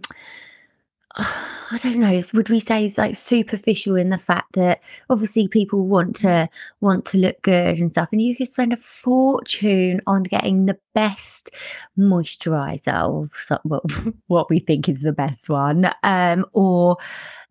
I 1.16 1.78
don't 1.82 1.98
know. 1.98 2.22
Would 2.32 2.48
we 2.48 2.60
say 2.60 2.86
it's 2.86 2.96
like 2.96 3.16
superficial 3.16 3.96
in 3.96 4.10
the 4.10 4.18
fact 4.18 4.54
that 4.54 4.80
obviously 5.10 5.46
people 5.46 5.86
want 5.86 6.16
to 6.16 6.48
want 6.80 7.04
to 7.06 7.18
look 7.18 7.42
good 7.42 7.78
and 7.78 7.90
stuff, 7.90 8.10
and 8.12 8.22
you 8.22 8.34
could 8.34 8.48
spend 8.48 8.72
a 8.72 8.78
fortune 8.78 10.00
on 10.06 10.22
getting 10.22 10.66
the 10.66 10.78
best 10.94 11.50
moisturizer 11.98 13.08
or 13.08 13.30
so, 13.34 13.58
what, 13.64 13.82
what 14.28 14.48
we 14.48 14.58
think 14.58 14.88
is 14.88 15.02
the 15.02 15.12
best 15.12 15.50
one, 15.50 15.90
um, 16.02 16.46
or 16.52 16.96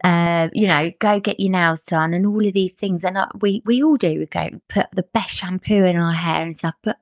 uh, 0.04 0.50
you 0.54 0.68
know, 0.68 0.92
go 1.00 1.20
get 1.20 1.40
your 1.40 1.52
nails 1.52 1.84
done 1.86 2.14
and 2.14 2.26
all 2.26 2.46
of 2.46 2.54
these 2.54 2.74
things. 2.74 3.04
And 3.04 3.18
uh, 3.18 3.28
we 3.42 3.62
we 3.66 3.84
all 3.84 3.96
do. 3.96 4.20
We 4.20 4.26
go 4.26 4.50
put 4.70 4.88
the 4.94 5.04
best 5.14 5.36
shampoo 5.36 5.86
in 5.86 5.98
our 5.98 6.14
hair 6.14 6.42
and 6.42 6.58
stuff, 6.58 6.76
but 6.82 6.98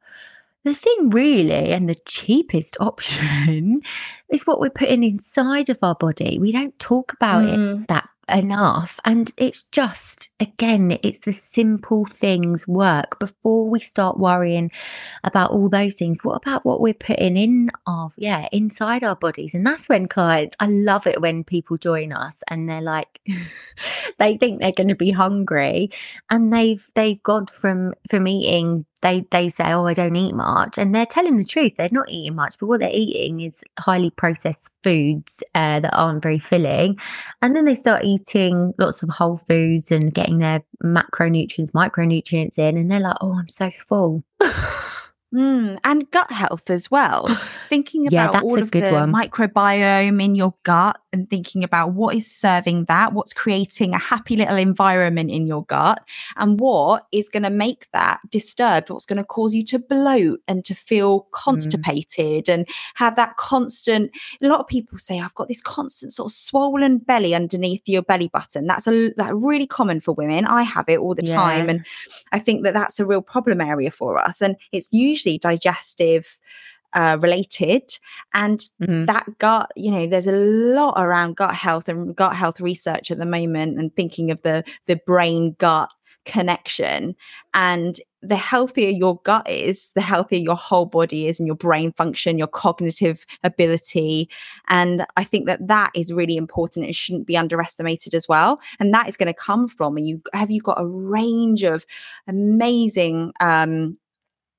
the 0.63 0.73
thing 0.73 1.09
really 1.09 1.71
and 1.71 1.89
the 1.89 1.97
cheapest 2.05 2.77
option 2.81 3.81
is 4.31 4.45
what 4.45 4.59
we're 4.59 4.69
putting 4.69 5.03
inside 5.03 5.69
of 5.69 5.79
our 5.81 5.95
body. 5.95 6.37
We 6.39 6.51
don't 6.51 6.77
talk 6.79 7.13
about 7.13 7.45
it 7.45 7.57
mm. 7.57 7.87
that 7.87 8.09
enough. 8.31 8.99
And 9.05 9.31
it's 9.37 9.63
just, 9.63 10.31
again, 10.39 10.97
it's 11.03 11.19
the 11.19 11.33
simple 11.33 12.05
things 12.05 12.67
work 12.67 13.19
before 13.19 13.69
we 13.69 13.79
start 13.79 14.19
worrying 14.19 14.71
about 15.23 15.51
all 15.51 15.69
those 15.69 15.95
things. 15.95 16.23
What 16.23 16.35
about 16.35 16.65
what 16.65 16.81
we're 16.81 16.93
putting 16.93 17.37
in 17.37 17.71
our, 17.87 18.11
yeah, 18.17 18.47
inside 18.51 19.03
our 19.03 19.15
bodies? 19.15 19.53
And 19.53 19.65
that's 19.65 19.89
when 19.89 20.07
clients, 20.07 20.55
I 20.59 20.67
love 20.67 21.07
it 21.07 21.21
when 21.21 21.43
people 21.43 21.77
join 21.77 22.13
us 22.13 22.43
and 22.47 22.69
they're 22.69 22.81
like, 22.81 23.19
they 24.17 24.37
think 24.37 24.61
they're 24.61 24.71
going 24.71 24.89
to 24.89 24.95
be 24.95 25.11
hungry 25.11 25.89
and 26.29 26.53
they've, 26.53 26.85
they've 26.95 27.21
gone 27.23 27.47
from, 27.47 27.93
from 28.09 28.27
eating 28.27 28.85
they 29.01 29.25
they 29.31 29.49
say, 29.49 29.71
"Oh, 29.71 29.85
I 29.85 29.93
don't 29.93 30.15
eat 30.15 30.35
much," 30.35 30.77
and 30.77 30.93
they're 30.93 31.05
telling 31.05 31.37
the 31.37 31.45
truth. 31.45 31.75
They're 31.77 31.89
not 31.91 32.09
eating 32.09 32.35
much, 32.35 32.57
but 32.59 32.67
what 32.67 32.81
they're 32.81 32.89
eating 32.91 33.39
is 33.41 33.63
highly 33.79 34.09
processed 34.19 34.69
foods 34.83 35.41
uh, 35.55 35.79
that 35.79 35.95
aren't 35.95 36.21
very 36.21 36.39
filling. 36.39 36.99
And 37.41 37.55
then 37.55 37.63
they 37.63 37.73
start 37.73 38.03
eating 38.03 38.73
lots 38.77 39.01
of 39.01 39.09
whole 39.09 39.37
foods 39.37 39.91
and 39.91 40.13
getting 40.13 40.39
their 40.39 40.61
macronutrients, 40.83 41.71
micronutrients 41.71 42.59
in, 42.59 42.77
and 42.77 42.91
they're 42.91 42.99
like, 42.99 43.17
"Oh, 43.21 43.33
I'm 43.33 43.47
so 43.47 43.71
full." 43.71 44.23
Mm, 45.33 45.77
and 45.83 46.09
gut 46.09 46.31
health 46.31 46.69
as 46.71 46.89
well. 46.89 47.27
Thinking 47.69 48.05
Yeah, 48.09 48.23
about 48.25 48.33
that's 48.33 48.43
all 48.45 48.59
of 48.61 48.71
good 48.71 48.83
the 48.83 48.91
one. 48.91 49.13
microbiome 49.13 50.23
in 50.23 50.33
your 50.33 50.55
gut 50.63 50.99
and 51.13 51.29
thinking 51.29 51.63
about 51.63 51.93
what 51.93 52.15
is 52.15 52.29
serving 52.29 52.85
that, 52.85 53.13
what's 53.13 53.33
creating 53.33 53.93
a 53.93 53.99
happy 53.99 54.35
little 54.35 54.55
environment 54.57 55.29
in 55.31 55.45
your 55.47 55.65
gut, 55.65 56.03
and 56.35 56.59
what 56.59 57.05
is 57.11 57.29
going 57.29 57.43
to 57.43 57.49
make 57.51 57.87
that 57.93 58.19
disturbed, 58.29 58.89
what's 58.89 59.05
going 59.05 59.17
to 59.17 59.23
cause 59.23 59.53
you 59.53 59.63
to 59.65 59.77
bloat 59.79 60.39
and 60.47 60.65
to 60.65 60.73
feel 60.73 61.19
Mm. 61.19 61.31
constipated 61.31 62.49
and 62.49 62.67
have 62.95 63.15
that 63.15 63.37
constant. 63.37 64.11
A 64.41 64.47
lot 64.47 64.59
of 64.59 64.67
people 64.67 64.97
say, 64.97 65.19
I've 65.19 65.35
got 65.35 65.47
this 65.47 65.61
constant 65.61 66.13
sort 66.13 66.31
of 66.31 66.35
swollen 66.35 66.97
belly 66.99 67.33
underneath 67.35 67.81
your 67.85 68.01
belly 68.01 68.29
button. 68.31 68.65
That's 68.67 68.87
a 68.87 69.11
that 69.17 69.35
really 69.35 69.67
common 69.67 69.99
for 70.01 70.13
women. 70.13 70.45
I 70.45 70.63
have 70.63 70.87
it 70.89 70.99
all 70.99 71.13
the 71.15 71.21
time. 71.23 71.69
And 71.69 71.85
I 72.31 72.39
think 72.39 72.63
that 72.63 72.73
that's 72.73 72.99
a 72.99 73.05
real 73.05 73.21
problem 73.21 73.61
area 73.61 73.91
for 73.91 74.17
us. 74.17 74.41
And 74.41 74.55
it's 74.71 74.91
usually 74.93 75.18
digestive 75.23 76.37
uh, 76.93 77.17
related. 77.21 77.83
And 78.33 78.61
Mhm. 78.81 79.05
that 79.05 79.37
gut, 79.37 79.71
you 79.75 79.91
know, 79.91 80.07
there's 80.07 80.25
a 80.27 80.31
lot 80.31 80.95
around 80.97 81.35
gut 81.35 81.53
health 81.53 81.87
and 81.87 82.15
gut 82.15 82.35
health 82.35 82.59
research 82.59 83.11
at 83.11 83.19
the 83.19 83.25
moment 83.27 83.77
and 83.77 83.95
thinking 83.95 84.31
of 84.31 84.41
the 84.41 84.63
the 84.87 84.95
brain 85.05 85.55
gut 85.59 85.91
connection 86.25 87.15
and 87.53 87.99
the 88.21 88.35
healthier 88.35 88.89
your 88.89 89.19
gut 89.23 89.49
is 89.49 89.89
the 89.95 90.01
healthier 90.01 90.37
your 90.37 90.55
whole 90.55 90.85
body 90.85 91.27
is 91.27 91.39
and 91.39 91.47
your 91.47 91.55
brain 91.55 91.91
function 91.93 92.37
your 92.37 92.45
cognitive 92.47 93.25
ability 93.43 94.29
and 94.67 95.05
i 95.15 95.23
think 95.23 95.45
that 95.45 95.65
that 95.65 95.89
is 95.95 96.11
really 96.13 96.35
important 96.35 96.85
it 96.85 96.93
shouldn't 96.93 97.25
be 97.25 97.37
underestimated 97.37 98.13
as 98.13 98.27
well 98.27 98.59
and 98.79 98.93
that 98.93 99.07
is 99.07 99.15
going 99.15 99.27
to 99.27 99.33
come 99.33 99.67
from 99.67 99.95
and 99.95 100.07
you 100.07 100.21
have 100.33 100.51
you 100.51 100.61
got 100.61 100.79
a 100.79 100.85
range 100.85 101.63
of 101.63 101.85
amazing 102.27 103.31
um 103.39 103.97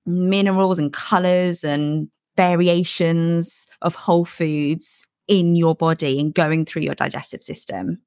minerals 0.07 0.79
and 0.79 0.93
colors 0.93 1.65
and 1.65 2.09
variations 2.37 3.69
of 3.83 3.95
whole 3.95 4.25
foods 4.25 5.07
in 5.29 5.55
your 5.57 5.75
body 5.75 6.19
and 6.19 6.35
going 6.35 6.65
through 6.65 6.83
your 6.83 6.95
digestive 6.95 7.43
system. 7.43 8.01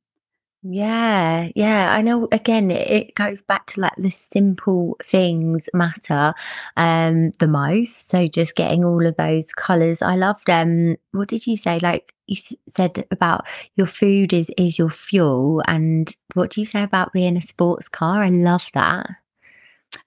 Yeah, 0.65 1.49
yeah. 1.57 1.93
I 1.93 2.01
know 2.01 2.29
again 2.31 2.71
it, 2.71 3.15
goes 3.15 3.41
back 3.41 3.65
to 3.67 3.81
like 3.81 3.95
the 3.97 4.09
simple 4.09 4.95
things 5.03 5.67
matter 5.73 6.33
um 6.77 7.31
the 7.39 7.47
most. 7.47 8.07
So 8.07 8.29
just 8.29 8.55
getting 8.55 8.85
all 8.85 9.05
of 9.05 9.17
those 9.17 9.51
colours. 9.51 10.01
I 10.01 10.15
loved 10.15 10.49
um 10.49 10.95
what 11.11 11.27
did 11.27 11.45
you 11.47 11.57
say? 11.57 11.79
Like 11.79 12.13
you 12.27 12.37
s- 12.37 12.55
said 12.69 13.05
about 13.11 13.45
your 13.75 13.87
food 13.87 14.31
is 14.31 14.49
is 14.57 14.79
your 14.79 14.89
fuel 14.89 15.61
and 15.67 16.15
what 16.33 16.51
do 16.51 16.61
you 16.61 16.65
say 16.65 16.81
about 16.83 17.11
being 17.11 17.35
a 17.35 17.41
sports 17.41 17.89
car? 17.89 18.23
I 18.23 18.29
love 18.29 18.69
that. 18.73 19.07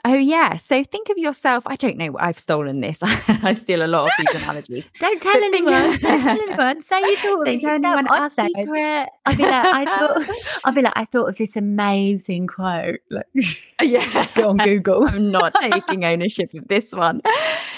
Oh 0.05 0.15
yeah. 0.15 0.57
So 0.57 0.85
think 0.85 1.09
of 1.09 1.19
yourself. 1.19 1.65
I 1.67 1.77
don't 1.77 1.97
know. 1.97 2.17
I've 2.19 2.39
stolen 2.39 2.81
this. 2.81 3.01
I 3.03 3.55
steal 3.55 3.85
a 3.85 3.87
lot 3.87 4.07
of 4.07 4.11
these 4.19 4.43
analogies. 4.43 4.91
Don't 4.99 5.21
tell 5.21 5.33
But 5.33 5.41
think- 5.41 5.55
anyone. 5.55 5.99
Don't 6.01 6.23
tell 6.23 6.41
anyone. 6.41 6.83
Say 6.83 7.01
you 7.01 7.17
thought 7.17 7.45
Don't 7.45 7.61
tell 7.61 7.75
anyone 7.75 8.07
Our 8.09 8.31
secret. 8.31 9.09
I'll 9.27 9.37
be 9.37 9.43
like, 9.43 9.65
I 9.65 9.85
thought 9.85 10.37
I'll 10.65 10.73
be 10.73 10.83
like, 10.83 10.93
I 10.97 11.05
thought 11.05 11.29
of 11.29 11.37
this 11.37 11.57
amazing 11.57 12.47
quote. 12.47 13.01
Like, 13.11 13.27
yeah. 13.83 14.27
go 14.35 14.51
on 14.51 14.59
Google. 14.59 15.09
I'm 15.09 15.31
not 15.31 15.55
taking 15.61 16.05
ownership 16.05 16.53
of 16.55 16.69
this 16.69 16.93
one. 16.93 17.21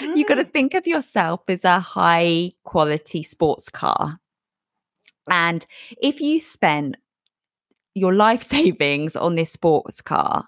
you 0.01 0.25
got 0.25 0.35
to 0.35 0.45
mm. 0.45 0.51
think 0.51 0.73
of 0.73 0.87
yourself 0.87 1.41
as 1.47 1.65
a 1.65 1.79
high 1.79 2.51
quality 2.63 3.23
sports 3.23 3.69
car. 3.69 4.19
And 5.29 5.65
if 6.01 6.21
you 6.21 6.39
spent 6.39 6.95
your 7.95 8.13
life 8.13 8.43
savings 8.43 9.15
on 9.15 9.35
this 9.35 9.51
sports 9.51 10.01
car, 10.01 10.47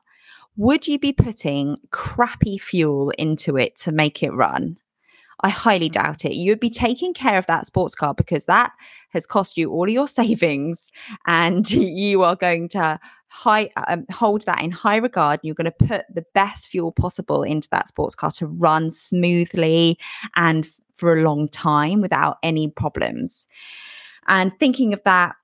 would 0.57 0.87
you 0.87 0.99
be 0.99 1.13
putting 1.13 1.77
crappy 1.91 2.57
fuel 2.57 3.11
into 3.11 3.57
it 3.57 3.75
to 3.77 3.91
make 3.91 4.21
it 4.21 4.31
run? 4.31 4.77
I 5.43 5.49
highly 5.49 5.89
doubt 5.89 6.23
it. 6.23 6.35
You 6.35 6.51
would 6.51 6.59
be 6.59 6.69
taking 6.69 7.13
care 7.13 7.37
of 7.37 7.47
that 7.47 7.65
sports 7.65 7.95
car 7.95 8.13
because 8.13 8.45
that 8.45 8.73
has 9.09 9.25
cost 9.25 9.57
you 9.57 9.71
all 9.71 9.85
of 9.85 9.89
your 9.89 10.07
savings 10.19 10.91
and 11.25 11.69
you 11.71 12.23
are 12.23 12.35
going 12.35 12.69
to 12.69 12.99
high 13.27 13.69
um, 13.87 14.05
hold 14.11 14.45
that 14.45 14.61
in 14.61 14.71
high 14.71 14.97
regard. 14.97 15.39
You're 15.41 15.55
going 15.55 15.71
to 15.71 15.85
put 15.85 16.05
the 16.13 16.25
best 16.33 16.67
fuel 16.67 16.91
possible 16.91 17.43
into 17.43 17.69
that 17.71 17.87
sports 17.87 18.13
car 18.13 18.31
to 18.31 18.47
run 18.47 18.91
smoothly 18.91 19.97
and 20.35 20.65
f- 20.65 20.79
for 20.93 21.17
a 21.17 21.23
long 21.23 21.47
time 21.47 22.01
without 22.01 22.37
any 22.43 22.69
problems. 22.69 23.47
And 24.27 24.51
thinking 24.59 24.93
of 24.93 25.01
that 25.05 25.35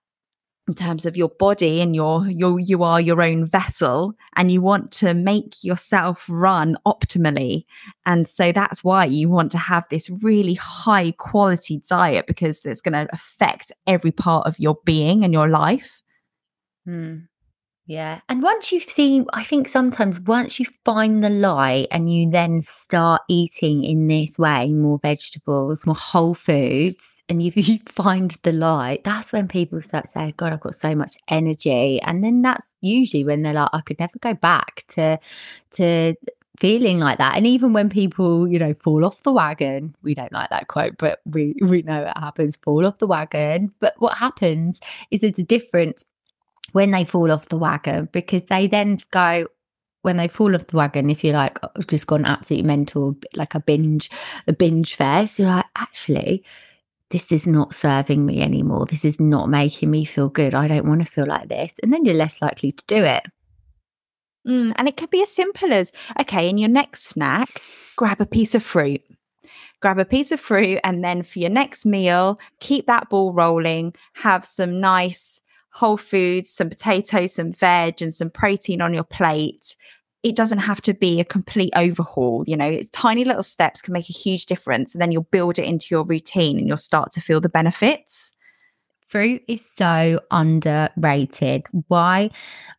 in 0.68 0.74
terms 0.74 1.06
of 1.06 1.16
your 1.16 1.30
body 1.30 1.82
and 1.82 1.96
your 1.96 2.28
your 2.28 2.60
you 2.60 2.84
are 2.84 3.00
your 3.00 3.22
own 3.22 3.46
vessel 3.46 4.14
and 4.36 4.52
you 4.52 4.62
want 4.62 4.92
to 4.92 5.14
make 5.14 5.64
yourself 5.64 6.26
run 6.28 6.76
optimally 6.86 7.66
and 8.06 8.28
so 8.28 8.52
that's 8.52 8.84
why 8.84 9.06
you 9.06 9.30
want 9.30 9.52
to 9.52 9.58
have 9.58 9.86
this 9.90 10.10
really 10.22 10.56
high 10.56 11.12
quality 11.12 11.82
diet 11.88 12.28
because 12.28 12.66
it's 12.66 12.82
going 12.82 12.94
to 12.94 13.08
affect 13.14 13.72
every 13.86 14.12
part 14.12 14.46
of 14.46 14.60
your 14.60 14.78
being 14.86 15.24
and 15.24 15.34
your 15.34 15.48
life 15.48 16.02
Hmm. 16.88 17.18
Yeah. 17.88 18.20
And 18.28 18.44
once 18.44 18.74
you've 18.74 18.84
seen, 18.84 19.28
I 19.32 19.46
think 19.46 19.70
sometimes 19.70 20.20
once 20.20 20.60
you 20.60 20.66
find 20.84 21.24
the 21.24 21.30
light 21.30 21.88
and 21.90 22.14
you 22.14 22.30
then 22.30 22.60
start 22.60 23.22
eating 23.30 23.86
in 23.86 24.08
this 24.08 24.38
way, 24.38 24.68
more 24.68 25.00
vegetables, 25.00 25.86
more 25.86 25.96
whole 25.96 26.34
foods, 26.34 27.24
and 27.30 27.42
you, 27.42 27.54
you 27.56 27.80
find 27.86 28.36
the 28.44 28.52
light, 28.52 29.06
that's 29.06 29.32
when 29.32 29.48
people 29.48 29.80
start 29.80 30.10
saying, 30.10 30.34
God, 30.36 30.52
I've 30.52 30.60
got 30.60 30.76
so 30.76 30.96
much 30.96 31.16
energy. 31.30 32.02
And 32.02 32.22
then 32.22 32.42
that's 32.42 32.76
usually 32.82 33.24
when 33.24 33.42
they're 33.42 33.54
like, 33.54 33.70
I 33.72 33.80
could 33.80 34.00
never 34.00 34.20
go 34.20 34.34
back 34.34 34.84
to, 34.90 35.18
to, 35.72 36.16
feeling 36.60 36.98
like 36.98 37.20
that 37.20 37.38
and 37.38 37.46
even 37.46 37.72
when 37.72 37.88
people 37.88 38.48
you 38.48 38.58
know 38.58 38.74
fall 38.74 39.06
off 39.06 39.22
the 39.22 39.32
wagon 39.32 39.96
we 40.02 40.16
don't 40.16 40.32
like 40.32 40.50
that 40.50 40.68
quote 40.68 40.98
but 40.98 41.22
we 41.24 41.54
we 41.62 41.84
know 41.84 42.02
it 42.02 42.18
happens 42.18 42.56
fall 42.56 42.84
off 42.84 42.98
the 42.98 43.06
wagon 43.06 43.72
but 43.80 43.94
what 44.00 44.18
happens 44.18 44.80
is 45.12 45.22
there's 45.22 45.38
a 45.38 45.44
difference 45.44 46.04
when 46.78 46.92
they 46.92 47.04
fall 47.04 47.32
off 47.32 47.48
the 47.48 47.58
wagon 47.58 48.08
because 48.12 48.44
they 48.44 48.68
then 48.68 49.00
go 49.10 49.48
when 50.04 50.18
they 50.18 50.28
fall 50.28 50.54
off 50.54 50.68
the 50.68 50.78
wagon 50.78 51.10
if 51.10 51.24
you're 51.24 51.34
like 51.34 51.58
"Oh, 51.64 51.70
I've 51.76 51.88
just 51.88 52.06
gone 52.06 52.24
absolutely 52.24 52.68
mental 52.68 53.16
like 53.34 53.56
a 53.56 53.60
binge 53.60 54.12
a 54.46 54.54
binge 54.54 54.94
fest 54.94 55.40
you're 55.40 55.48
like 55.48 55.66
actually 55.76 56.44
this 57.10 57.32
is 57.32 57.48
not 57.48 57.74
serving 57.74 58.28
me 58.28 58.44
anymore 58.44 58.86
this 58.86 59.04
is 59.04 59.20
not 59.20 59.50
making 59.50 59.90
me 59.90 60.06
feel 60.06 60.30
good 60.30 60.54
i 60.54 60.68
don't 60.68 60.86
want 60.88 61.04
to 61.04 61.12
feel 61.12 61.26
like 61.26 61.50
this 61.50 61.80
and 61.82 61.92
then 61.92 62.06
you're 62.06 62.14
less 62.14 62.44
likely 62.44 62.72
to 62.72 62.86
do 62.86 63.04
it 63.04 63.24
Mm, 64.48 64.72
and 64.78 64.88
it 64.88 64.96
could 64.96 65.10
be 65.10 65.22
as 65.22 65.34
simple 65.34 65.74
as 65.74 65.92
okay, 66.22 66.48
in 66.48 66.58
your 66.58 66.70
next 66.70 67.04
snack, 67.04 67.50
grab 67.98 68.22
a 68.22 68.26
piece 68.26 68.56
of 68.56 68.64
fruit. 68.64 69.02
Grab 69.82 70.00
a 70.00 70.06
piece 70.06 70.32
of 70.32 70.40
fruit, 70.40 70.80
and 70.86 71.04
then 71.04 71.22
for 71.22 71.40
your 71.40 71.50
next 71.50 71.86
meal, 71.86 72.40
keep 72.62 72.86
that 72.86 73.10
ball 73.10 73.34
rolling. 73.34 73.94
Have 74.14 74.46
some 74.46 74.80
nice 74.80 75.42
whole 75.78 75.98
foods, 75.98 76.50
some 76.50 76.70
potatoes, 76.70 77.36
some 77.36 77.52
veg, 77.52 78.02
and 78.02 78.14
some 78.14 78.32
protein 78.32 78.82
on 78.82 78.94
your 78.94 79.04
plate. 79.04 79.76
It 80.24 80.36
doesn't 80.36 80.58
have 80.58 80.82
to 80.82 80.94
be 80.96 81.20
a 81.20 81.26
complete 81.26 81.72
overhaul. 81.76 82.44
You 82.48 82.58
know, 82.58 82.66
it's 82.68 82.90
tiny 82.90 83.24
little 83.24 83.44
steps 83.44 83.82
can 83.82 83.94
make 83.94 84.10
a 84.10 84.14
huge 84.14 84.48
difference. 84.48 84.96
And 84.96 85.02
then 85.02 85.12
you'll 85.12 85.24
build 85.24 85.60
it 85.60 85.66
into 85.66 85.88
your 85.92 86.04
routine 86.04 86.58
and 86.58 86.68
you'll 86.68 86.78
start 86.78 87.12
to 87.12 87.22
feel 87.22 87.40
the 87.40 87.48
benefits. 87.48 88.34
Fruit 89.08 89.42
is 89.48 89.64
so 89.64 90.20
underrated. 90.32 91.68
Why 91.88 92.30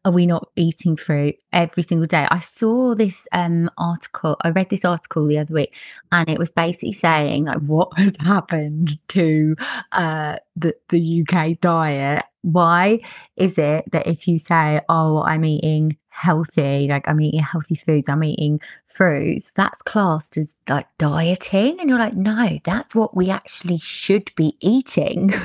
are 0.05 0.13
we 0.13 0.27
not 0.27 0.51
eating 0.57 0.95
fruit 0.95 1.37
every 1.55 1.83
single 1.83 2.07
day? 2.07 2.27
I 2.31 2.41
saw 2.41 2.95
this 2.95 3.27
um 3.33 3.71
article, 3.79 4.37
I 4.43 4.51
read 4.51 4.69
this 4.69 4.85
article 4.85 5.27
the 5.27 5.39
other 5.39 5.55
week, 5.55 5.75
and 6.13 6.29
it 6.29 6.39
was 6.39 6.51
basically 6.51 6.93
saying 6.93 7.47
like 7.47 7.61
what 7.61 7.97
has 7.97 8.15
happened 8.21 8.91
to 9.09 9.57
uh 9.93 10.37
the, 10.55 10.75
the 10.91 11.25
UK 11.27 11.59
diet. 11.61 12.25
Why 12.53 13.01
is 13.37 13.59
it 13.59 13.91
that 13.93 14.07
if 14.07 14.27
you 14.27 14.39
say, 14.39 14.81
Oh, 14.89 15.23
I'm 15.23 15.45
eating 15.45 15.97
healthy, 16.09 16.89
like 16.89 17.07
I'm 17.07 17.21
eating 17.21 17.43
healthy 17.43 17.75
foods, 17.75 18.09
I'm 18.09 18.25
eating 18.25 18.61
fruits, 18.87 19.51
that's 19.55 19.83
classed 19.83 20.37
as 20.37 20.57
like 20.69 20.87
dieting? 20.99 21.79
And 21.81 21.91
you're 21.91 21.99
like, 21.99 22.17
no, 22.17 22.59
that's 22.65 22.95
what 22.95 23.17
we 23.17 23.31
actually 23.31 23.79
should 23.79 24.33
be 24.35 24.57
eating. 24.61 25.33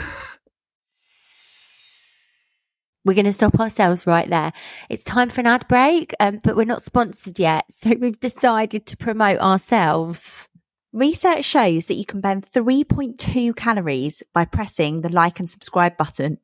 We're 3.05 3.15
going 3.15 3.25
to 3.25 3.33
stop 3.33 3.59
ourselves 3.59 4.07
right 4.07 4.29
there. 4.29 4.53
It's 4.89 5.03
time 5.03 5.29
for 5.29 5.41
an 5.41 5.47
ad 5.47 5.67
break, 5.67 6.13
um, 6.21 6.39
but 6.41 6.55
we're 6.55 6.63
not 6.63 6.83
sponsored 6.83 7.37
yet. 7.37 7.65
So 7.69 7.91
we've 7.99 8.17
decided 8.17 8.85
to 8.85 8.95
promote 8.95 9.39
ourselves. 9.39 10.47
Research 10.93 11.43
shows 11.43 11.87
that 11.87 11.95
you 11.95 12.05
can 12.05 12.21
burn 12.21 12.39
3.2 12.41 13.55
calories 13.57 14.23
by 14.33 14.45
pressing 14.45 15.01
the 15.01 15.09
like 15.09 15.41
and 15.41 15.51
subscribe 15.51 15.97
button. 15.97 16.37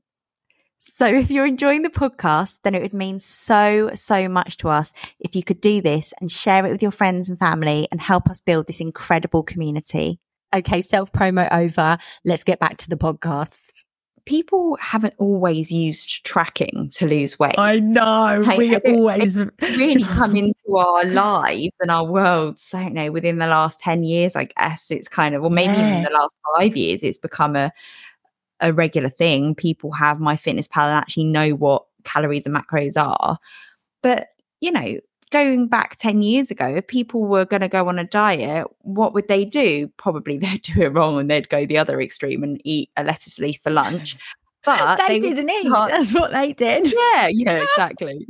So 0.95 1.05
if 1.05 1.31
you're 1.31 1.45
enjoying 1.45 1.81
the 1.81 1.89
podcast, 1.89 2.57
then 2.63 2.75
it 2.75 2.81
would 2.81 2.93
mean 2.93 3.19
so, 3.19 3.91
so 3.95 4.27
much 4.27 4.57
to 4.57 4.69
us 4.69 4.93
if 5.19 5.35
you 5.35 5.43
could 5.43 5.61
do 5.61 5.81
this 5.81 6.13
and 6.19 6.31
share 6.31 6.65
it 6.65 6.71
with 6.71 6.81
your 6.81 6.91
friends 6.91 7.29
and 7.29 7.39
family 7.39 7.87
and 7.91 8.01
help 8.01 8.29
us 8.29 8.41
build 8.41 8.67
this 8.67 8.79
incredible 8.79 9.43
community. 9.43 10.19
Okay, 10.53 10.81
self 10.81 11.11
promo 11.11 11.47
over. 11.51 11.97
Let's 12.25 12.43
get 12.43 12.59
back 12.59 12.77
to 12.77 12.89
the 12.89 12.97
podcast. 12.97 13.83
people 14.25 14.77
haven't 14.79 15.15
always 15.17 15.71
used 15.71 16.23
tracking 16.23 16.89
to 16.93 17.07
lose 17.07 17.39
weight. 17.39 17.57
I 17.57 17.79
know. 17.79 18.41
Like, 18.45 18.57
we 18.59 18.75
I 18.75 18.79
always 18.85 19.37
It's 19.37 19.77
really 19.77 20.03
come 20.03 20.35
into 20.35 20.77
our 20.77 21.03
lives 21.05 21.73
and 21.79 21.89
our 21.89 22.05
worlds, 22.05 22.71
I 22.73 22.83
don't 22.83 22.93
know, 22.93 23.11
within 23.11 23.39
the 23.39 23.47
last 23.47 23.79
10 23.79 24.03
years, 24.03 24.35
I 24.35 24.45
guess. 24.45 24.91
It's 24.91 25.07
kind 25.07 25.33
of, 25.33 25.43
or 25.43 25.49
maybe 25.49 25.73
even 25.73 26.03
the 26.03 26.11
last 26.13 26.35
five 26.55 26.77
years, 26.77 27.01
it's 27.03 27.17
become 27.17 27.55
a 27.55 27.71
a 28.61 28.73
regular 28.73 29.09
thing. 29.09 29.55
People 29.55 29.91
have 29.91 30.17
MyFitnessPal 30.17 30.83
and 30.83 30.97
actually 30.97 31.25
know 31.25 31.51
what 31.51 31.85
calories 32.03 32.45
and 32.45 32.55
macros 32.55 32.93
are. 32.97 33.37
But, 34.01 34.27
you 34.61 34.71
know, 34.71 34.99
going 35.31 35.67
back 35.67 35.95
10 35.97 36.21
years 36.21 36.51
ago, 36.51 36.67
if 36.67 36.87
people 36.87 37.25
were 37.25 37.45
going 37.45 37.61
to 37.61 37.67
go 37.67 37.87
on 37.87 37.99
a 37.99 38.03
diet, 38.03 38.67
what 38.81 39.13
would 39.13 39.27
they 39.27 39.45
do? 39.45 39.87
Probably 39.97 40.37
they'd 40.39 40.61
do 40.61 40.81
it 40.81 40.93
wrong 40.93 41.19
and 41.19 41.29
they'd 41.29 41.49
go 41.49 41.65
the 41.65 41.77
other 41.77 42.01
extreme 42.01 42.43
and 42.43 42.61
eat 42.63 42.89
a 42.97 43.03
lettuce 43.03 43.39
leaf 43.39 43.59
for 43.61 43.71
lunch. 43.71 44.17
But 44.65 44.99
they, 45.07 45.21
would 45.21 45.35
didn't 45.35 45.49
eat. 45.49 45.69
That's 45.69 46.13
what 46.13 46.31
they 46.31 46.51
did. 46.51 46.93
yeah, 47.13 47.29
yeah, 47.31 47.63
exactly. 47.63 48.27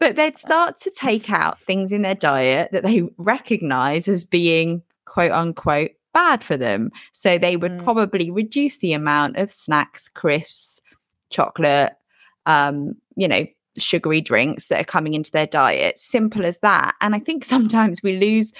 But 0.00 0.16
they'd 0.16 0.38
start 0.38 0.78
to 0.78 0.90
take 0.90 1.30
out 1.30 1.60
things 1.60 1.92
in 1.92 2.00
their 2.00 2.14
diet 2.14 2.72
that 2.72 2.82
they 2.82 3.02
recognize 3.18 4.08
as 4.08 4.24
being 4.24 4.82
quote 5.04 5.32
unquote 5.32 5.90
bad 6.20 6.42
for 6.42 6.56
them. 6.56 6.90
So 7.12 7.28
they 7.38 7.56
would 7.56 7.72
Mm. 7.78 7.84
probably 7.84 8.30
reduce 8.30 8.78
the 8.78 8.94
amount 8.94 9.36
of 9.36 9.50
snacks, 9.50 10.08
crisps, 10.08 10.80
chocolate, 11.30 11.92
um, 12.46 12.94
you 13.16 13.28
know, 13.28 13.44
sugary 13.78 14.22
drinks 14.22 14.68
that 14.68 14.80
are 14.80 14.84
coming 14.96 15.12
into 15.14 15.30
their 15.30 15.46
diet. 15.46 15.98
Simple 15.98 16.46
as 16.46 16.58
that. 16.60 16.94
And 17.02 17.14
I 17.14 17.18
think 17.18 17.44
sometimes 17.54 18.02
we 18.02 18.12
lose 18.18 18.52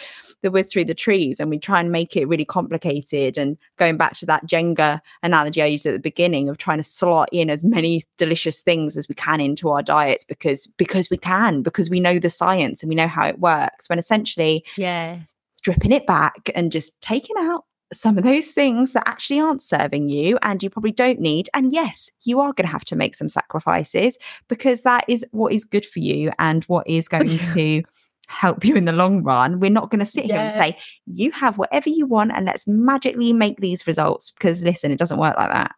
the 0.43 0.51
wood 0.51 0.69
through 0.69 0.85
the 0.85 0.95
trees 1.07 1.41
and 1.41 1.49
we 1.49 1.59
try 1.59 1.81
and 1.81 1.91
make 1.91 2.15
it 2.17 2.29
really 2.29 2.45
complicated. 2.45 3.39
And 3.39 3.57
going 3.79 3.97
back 3.97 4.13
to 4.19 4.27
that 4.27 4.47
Jenga 4.47 5.01
analogy 5.23 5.63
I 5.63 5.67
used 5.67 5.87
at 5.87 5.95
the 5.95 6.09
beginning 6.11 6.51
of 6.51 6.59
trying 6.59 6.77
to 6.79 6.83
slot 6.99 7.31
in 7.33 7.49
as 7.49 7.65
many 7.65 8.05
delicious 8.19 8.61
things 8.63 8.99
as 8.99 9.09
we 9.09 9.15
can 9.15 9.41
into 9.41 9.71
our 9.71 9.83
diets 9.83 10.25
because 10.25 10.67
because 10.77 11.09
we 11.09 11.17
can, 11.17 11.63
because 11.63 11.89
we 11.89 12.01
know 12.01 12.19
the 12.19 12.29
science 12.29 12.83
and 12.83 12.91
we 12.91 12.95
know 13.01 13.09
how 13.09 13.27
it 13.27 13.39
works. 13.41 13.89
When 13.89 13.99
essentially 13.99 14.63
Yeah. 14.77 15.21
Stripping 15.67 15.91
it 15.91 16.07
back 16.07 16.49
and 16.55 16.71
just 16.71 17.01
taking 17.01 17.35
out 17.41 17.65
some 17.93 18.17
of 18.17 18.23
those 18.23 18.53
things 18.53 18.93
that 18.93 19.03
actually 19.05 19.41
aren't 19.41 19.61
serving 19.61 20.09
you 20.09 20.39
and 20.43 20.63
you 20.63 20.71
probably 20.71 20.93
don't 20.93 21.19
need. 21.19 21.49
And 21.55 21.73
yes, 21.73 22.09
you 22.25 22.39
are 22.39 22.53
going 22.53 22.67
to 22.67 22.73
have 22.73 22.85
to 22.85 22.95
make 22.95 23.17
some 23.17 23.29
sacrifices 23.29 24.17
because 24.49 24.83
that 24.83 25.05
is 25.09 25.27
what 25.33 25.53
is 25.53 25.65
good 25.65 25.85
for 25.85 25.99
you 25.99 26.31
and 26.39 26.63
what 26.65 26.89
is 26.89 27.09
going 27.19 27.39
to 27.39 27.83
help 28.29 28.65
you 28.65 28.77
in 28.77 28.85
the 28.85 28.93
long 28.93 29.25
run. 29.25 29.59
We're 29.59 29.73
not 29.73 29.91
going 29.91 29.99
to 29.99 30.05
sit 30.05 30.27
here 30.27 30.37
and 30.37 30.55
say, 30.55 30.79
you 31.07 31.33
have 31.33 31.59
whatever 31.59 31.91
you 31.91 32.07
want 32.07 32.31
and 32.33 32.47
let's 32.47 32.69
magically 32.69 33.33
make 33.33 33.59
these 33.59 33.89
results 33.89 34.31
because 34.31 34.63
listen, 34.63 34.93
it 34.93 35.01
doesn't 35.01 35.19
work 35.19 35.37
like 35.37 35.51
that. 35.51 35.73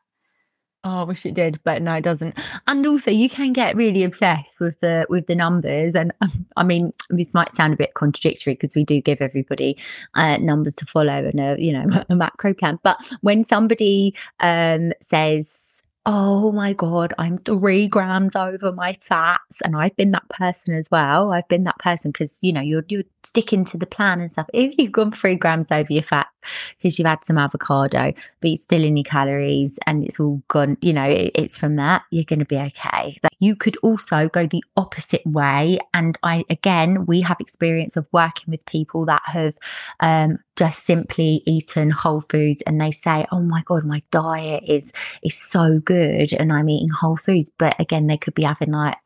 Oh, 0.84 1.00
I 1.00 1.02
wish 1.02 1.26
it 1.26 1.34
did, 1.34 1.58
but 1.64 1.82
no, 1.82 1.94
it 1.94 2.04
doesn't. 2.04 2.38
And 2.68 2.86
also, 2.86 3.10
you 3.10 3.28
can 3.28 3.52
get 3.52 3.74
really 3.74 4.04
obsessed 4.04 4.60
with 4.60 4.78
the 4.80 5.06
with 5.08 5.26
the 5.26 5.34
numbers. 5.34 5.96
And 5.96 6.12
um, 6.20 6.46
I 6.56 6.62
mean, 6.62 6.92
this 7.10 7.34
might 7.34 7.52
sound 7.52 7.74
a 7.74 7.76
bit 7.76 7.94
contradictory 7.94 8.54
because 8.54 8.76
we 8.76 8.84
do 8.84 9.00
give 9.00 9.20
everybody 9.20 9.76
uh, 10.14 10.36
numbers 10.36 10.76
to 10.76 10.86
follow 10.86 11.26
and 11.26 11.40
a 11.40 11.56
you 11.58 11.72
know 11.72 12.04
a 12.08 12.14
macro 12.14 12.54
plan. 12.54 12.78
But 12.84 12.96
when 13.22 13.42
somebody 13.42 14.14
um, 14.38 14.92
says, 15.00 15.82
"Oh 16.06 16.52
my 16.52 16.74
god, 16.74 17.12
I'm 17.18 17.38
three 17.38 17.88
grams 17.88 18.36
over 18.36 18.70
my 18.70 18.96
fats," 19.00 19.60
and 19.62 19.76
I've 19.76 19.96
been 19.96 20.12
that 20.12 20.28
person 20.28 20.74
as 20.74 20.86
well. 20.92 21.32
I've 21.32 21.48
been 21.48 21.64
that 21.64 21.78
person 21.80 22.12
because 22.12 22.38
you 22.40 22.52
know 22.52 22.60
you're 22.60 22.84
you're 22.88 23.02
sticking 23.28 23.64
to 23.66 23.78
the 23.78 23.86
plan 23.86 24.20
and 24.20 24.32
stuff. 24.32 24.48
If 24.52 24.76
you've 24.78 24.92
gone 24.92 25.12
three 25.12 25.36
grams 25.36 25.70
over 25.70 25.92
your 25.92 26.02
fat 26.02 26.28
because 26.76 26.98
you've 26.98 27.06
had 27.06 27.24
some 27.24 27.38
avocado, 27.38 28.12
but 28.40 28.50
it's 28.50 28.62
still 28.62 28.82
in 28.82 28.96
your 28.96 29.04
calories 29.04 29.78
and 29.86 30.04
it's 30.04 30.18
all 30.18 30.42
gone, 30.48 30.78
you 30.80 30.92
know, 30.92 31.04
it, 31.04 31.32
it's 31.34 31.58
from 31.58 31.76
that, 31.76 32.02
you're 32.10 32.24
going 32.24 32.38
to 32.38 32.44
be 32.44 32.56
okay. 32.56 33.18
Like, 33.22 33.32
you 33.38 33.54
could 33.54 33.76
also 33.82 34.28
go 34.28 34.46
the 34.46 34.64
opposite 34.76 35.26
way. 35.26 35.78
And 35.92 36.18
I, 36.22 36.44
again, 36.50 37.06
we 37.06 37.20
have 37.22 37.38
experience 37.40 37.96
of 37.96 38.08
working 38.12 38.50
with 38.50 38.64
people 38.66 39.04
that 39.06 39.22
have 39.26 39.54
um, 40.00 40.38
just 40.56 40.84
simply 40.84 41.42
eaten 41.46 41.90
whole 41.90 42.20
foods 42.20 42.62
and 42.62 42.80
they 42.80 42.92
say, 42.92 43.26
oh 43.30 43.40
my 43.40 43.62
God, 43.64 43.84
my 43.84 44.02
diet 44.10 44.64
is, 44.66 44.92
is 45.22 45.34
so 45.34 45.78
good 45.78 46.32
and 46.32 46.52
I'm 46.52 46.68
eating 46.68 46.88
whole 46.88 47.16
foods. 47.16 47.50
But 47.50 47.78
again, 47.80 48.06
they 48.06 48.16
could 48.16 48.34
be 48.34 48.44
having 48.44 48.72
like, 48.72 48.96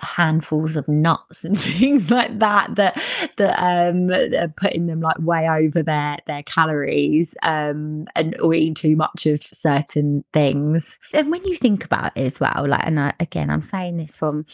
handfuls 0.00 0.76
of 0.76 0.88
nuts 0.88 1.44
and 1.44 1.58
things 1.58 2.10
like 2.10 2.38
that 2.38 2.74
that 2.76 3.02
that 3.36 3.58
um 3.58 4.10
are 4.10 4.52
putting 4.56 4.86
them 4.86 5.00
like 5.00 5.18
way 5.18 5.48
over 5.48 5.82
their 5.82 6.18
their 6.26 6.42
calories 6.42 7.34
um 7.42 8.06
and 8.14 8.38
or 8.40 8.54
eating 8.54 8.74
too 8.74 8.96
much 8.96 9.26
of 9.26 9.42
certain 9.42 10.24
things. 10.32 10.98
And 11.12 11.30
when 11.30 11.44
you 11.44 11.56
think 11.56 11.84
about 11.84 12.12
it 12.16 12.22
as 12.22 12.40
well 12.40 12.66
like 12.66 12.86
and 12.86 13.00
I, 13.00 13.12
again 13.20 13.50
i'm 13.50 13.62
saying 13.62 13.96
this 13.96 14.16
from 14.16 14.46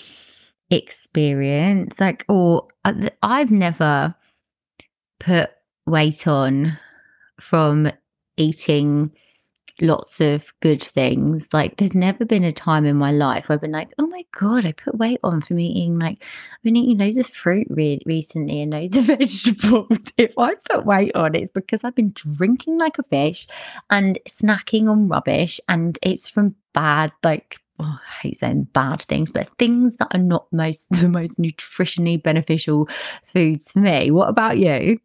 experience 0.71 2.01
like 2.01 2.25
or 2.29 2.69
uh, 2.85 3.09
i've 3.23 3.51
never 3.51 4.15
put 5.21 5.51
weight 5.87 6.27
on 6.27 6.79
from 7.41 7.91
eating 8.37 9.11
lots 9.81 10.21
of 10.21 10.53
good 10.61 10.83
things. 10.83 11.49
Like 11.53 11.77
there's 11.77 11.95
never 11.95 12.25
been 12.25 12.45
a 12.45 12.53
time 12.53 12.85
in 12.85 12.97
my 12.97 13.11
life 13.11 13.49
where 13.49 13.55
I've 13.55 13.61
been 13.61 13.73
like, 13.73 13.93
oh 13.99 14.07
my 14.07 14.23
god, 14.39 14.67
I 14.67 14.73
put 14.73 14.97
weight 14.97 15.21
on 15.25 15.41
from 15.41 15.59
eating 15.59 15.99
like 15.99 16.23
I've 16.23 16.63
been 16.63 16.77
eating 16.77 16.99
loads 16.99 17.17
of 17.17 17.27
fruit 17.27 17.67
re- 17.71 18.01
recently 18.07 18.63
and 18.63 18.73
loads 18.73 18.97
of 18.97 19.05
vegetables. 19.07 19.99
if 20.17 20.39
I 20.39 20.55
put 20.71 20.87
weight 20.87 21.15
on, 21.15 21.35
it's 21.35 21.51
because 21.51 21.81
I've 21.83 21.95
been 21.95 22.13
drinking 22.15 22.79
like 22.79 22.99
a 22.99 23.03
fish 23.03 23.47
and 23.91 24.19
snacking 24.29 24.89
on 24.89 25.09
rubbish, 25.09 25.61
and 25.69 25.99
it's 26.03 26.29
from 26.29 26.55
bad 26.73 27.13
like. 27.23 27.59
Oh, 27.81 27.99
I 28.01 28.21
hate 28.23 28.37
saying 28.37 28.69
bad 28.73 29.03
things, 29.03 29.33
but 29.33 29.49
things 29.59 29.97
that 29.97 30.15
are 30.15 30.21
not 30.21 30.47
most 30.53 30.89
the 30.91 31.09
most 31.09 31.41
nutritionally 31.41 32.23
beneficial 32.23 32.89
foods 33.27 33.73
for 33.73 33.81
me. 33.81 34.13
What 34.13 34.29
about 34.29 34.59
you? 34.59 35.01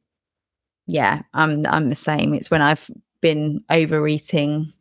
Yeah, 0.86 1.24
I'm 1.34 1.64
I'm 1.68 1.90
the 1.90 1.96
same. 1.96 2.36
It's 2.36 2.52
when 2.52 2.62
I've 2.62 2.88
been 3.22 3.64
overeating 3.70 4.74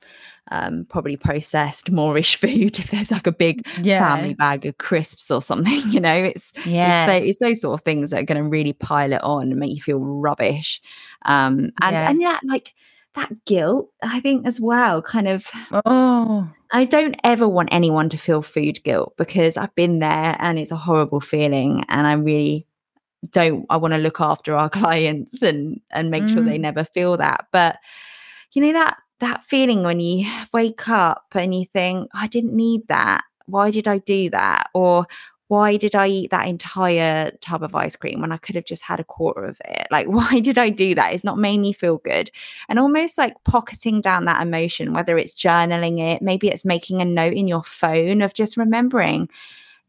um 0.51 0.87
probably 0.89 1.17
processed 1.17 1.93
moreish 1.93 2.37
food. 2.37 2.79
If 2.83 2.91
there's 2.91 3.11
like 3.11 3.27
a 3.27 3.33
big 3.33 3.67
family 4.01 4.35
bag 4.35 4.65
of 4.67 4.79
crisps 4.79 5.31
or 5.31 5.43
something 5.43 5.83
you 5.93 6.01
know 6.01 6.15
it's 6.15 6.53
yeah, 6.65 7.05
it's, 7.05 7.13
tho- 7.13 7.27
it's 7.29 7.39
those 7.39 7.61
sort 7.61 7.79
of 7.79 7.85
things 7.85 8.11
that 8.11 8.21
are 8.21 8.25
going 8.25 8.43
to 8.43 8.49
really 8.49 8.73
pile 8.73 9.13
it 9.13 9.23
on 9.23 9.51
and 9.51 9.57
make 9.61 9.75
you 9.75 9.83
feel 9.83 9.99
rubbish. 10.01 10.81
Um 11.27 11.71
and 11.83 11.95
Yeah. 11.97 12.11
and 12.11 12.21
that 12.23 12.41
like 12.45 12.75
that 13.15 13.45
guilt 13.47 13.91
i 14.03 14.21
think 14.21 14.47
as 14.47 14.61
well 14.61 15.01
kind 15.03 15.27
of 15.27 15.47
oh, 15.87 16.49
i 16.73 16.85
don't 16.85 17.17
ever 17.25 17.49
want 17.49 17.71
anyone 17.73 18.09
to 18.11 18.19
feel 18.19 18.43
food 18.43 18.81
guilt 18.85 19.15
because 19.17 19.57
i've 19.57 19.75
been 19.75 19.99
there 19.99 20.37
and 20.39 20.59
it's 20.59 20.71
a 20.71 20.77
horrible 20.77 21.19
feeling 21.19 21.83
and 21.89 22.07
i 22.07 22.13
really 22.13 22.67
don't 23.31 23.65
i 23.71 23.77
want 23.77 23.93
to 23.95 23.99
look 23.99 24.21
after 24.21 24.55
our 24.55 24.69
clients 24.81 25.43
and 25.43 25.81
and 25.91 26.11
make 26.11 26.29
sure 26.29 26.43
they 26.43 26.59
Mm. 26.59 26.69
never 26.69 26.85
feel 26.85 27.17
that. 27.17 27.47
But 27.51 27.79
you 28.53 28.63
know 28.63 28.73
that 28.73 28.99
that 29.21 29.43
feeling 29.43 29.83
when 29.83 30.01
you 30.01 30.31
wake 30.53 30.89
up 30.89 31.27
and 31.35 31.55
you 31.55 31.67
think 31.67 32.09
i 32.15 32.27
didn't 32.27 32.55
need 32.55 32.87
that. 32.89 33.25
Why 33.47 33.71
did 33.71 33.89
i 33.89 33.99
do 33.99 34.31
that? 34.31 34.71
or 34.75 35.07
why 35.49 35.79
did 35.79 35.95
i 35.95 36.07
eat 36.07 36.31
that 36.31 36.47
entire 36.47 37.31
tub 37.41 37.63
of 37.63 37.75
ice 37.75 37.97
cream 37.97 38.21
when 38.21 38.33
i 38.33 38.37
could 38.37 38.55
have 38.55 38.67
just 38.67 38.83
had 38.83 39.01
a 39.01 39.05
quarter 39.05 39.45
of 39.45 39.61
it? 39.65 39.87
Like 39.91 40.07
why 40.07 40.41
did 40.41 40.59
i 40.59 40.69
do 40.71 40.95
that? 40.95 41.15
It's 41.15 41.25
not 41.25 41.39
made 41.39 41.59
me 41.59 41.73
feel 41.73 41.99
good. 41.99 42.31
And 42.69 42.79
almost 42.79 43.17
like 43.19 43.35
pocketing 43.45 44.01
down 44.01 44.27
that 44.27 44.43
emotion 44.43 44.93
whether 44.93 45.17
it's 45.19 45.35
journaling 45.35 45.99
it 46.01 46.23
maybe 46.23 46.49
it's 46.49 46.65
making 46.65 47.01
a 47.01 47.05
note 47.05 47.35
in 47.35 47.49
your 47.49 47.65
phone 47.65 48.23
of 48.23 48.35
just 48.35 48.57
remembering 48.57 49.29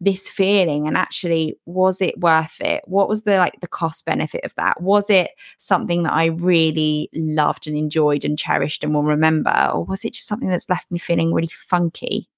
this 0.01 0.29
feeling 0.29 0.88
and 0.88 0.95
actually 0.95 1.57
was 1.65 2.01
it 2.01 2.17
worth 2.19 2.59
it 2.62 2.81
what 2.85 3.09
was 3.09 3.23
the 3.23 3.38
like 3.38 3.59
the 3.59 3.67
cost 3.67 4.05
benefit 4.05 4.43
of 4.45 4.55
that 4.55 4.79
was 4.81 5.09
it 5.09 5.31
something 5.57 6.03
that 6.03 6.13
i 6.13 6.25
really 6.25 7.09
loved 7.13 7.67
and 7.67 7.75
enjoyed 7.75 8.23
and 8.23 8.39
cherished 8.39 8.83
and 8.83 8.93
will 8.93 9.03
remember 9.03 9.71
or 9.73 9.83
was 9.83 10.05
it 10.05 10.13
just 10.13 10.27
something 10.27 10.49
that's 10.49 10.69
left 10.69 10.89
me 10.89 10.97
feeling 10.97 11.33
really 11.33 11.49
funky 11.51 12.29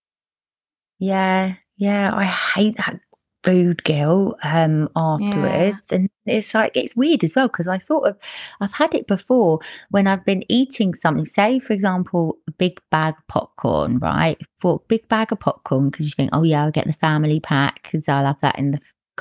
yeah, 1.02 1.56
yeah. 1.78 2.12
I 2.14 2.26
hate 2.26 2.78
that 2.78 3.00
food 3.44 3.84
guilt 3.84 4.38
um 4.44 4.88
afterwards 4.96 5.92
and 5.92 6.10
it's 6.28 6.54
like 6.54 6.78
it's 6.78 6.96
weird 6.96 7.24
as 7.24 7.34
well 7.36 7.48
because 7.48 7.68
i 7.68 7.78
sort 7.80 8.08
of 8.08 8.16
i've 8.60 8.74
had 8.74 8.94
it 8.94 9.08
before 9.08 9.60
when 9.90 10.06
i've 10.06 10.24
been 10.26 10.44
eating 10.48 10.94
something 10.94 11.26
say 11.26 11.60
for 11.60 11.74
example 11.74 12.38
a 12.48 12.52
big 12.52 12.80
bag 12.92 13.16
of 13.18 13.28
popcorn 13.28 13.98
right? 13.98 14.40
For 14.60 14.76
a 14.76 14.88
big 14.88 15.08
bag 15.08 15.32
of 15.32 15.40
popcorn 15.40 15.90
because 15.90 16.06
you 16.06 16.12
think 16.12 16.30
oh 16.34 16.44
yeah 16.44 16.64
i'll 16.64 16.72
get 16.72 16.86
the 16.86 16.94
family 16.94 17.40
pack 17.40 17.82
because 17.82 18.08
i'll 18.08 18.26
have 18.26 18.40
that 18.42 18.60
in 18.60 18.72
the 18.72 18.80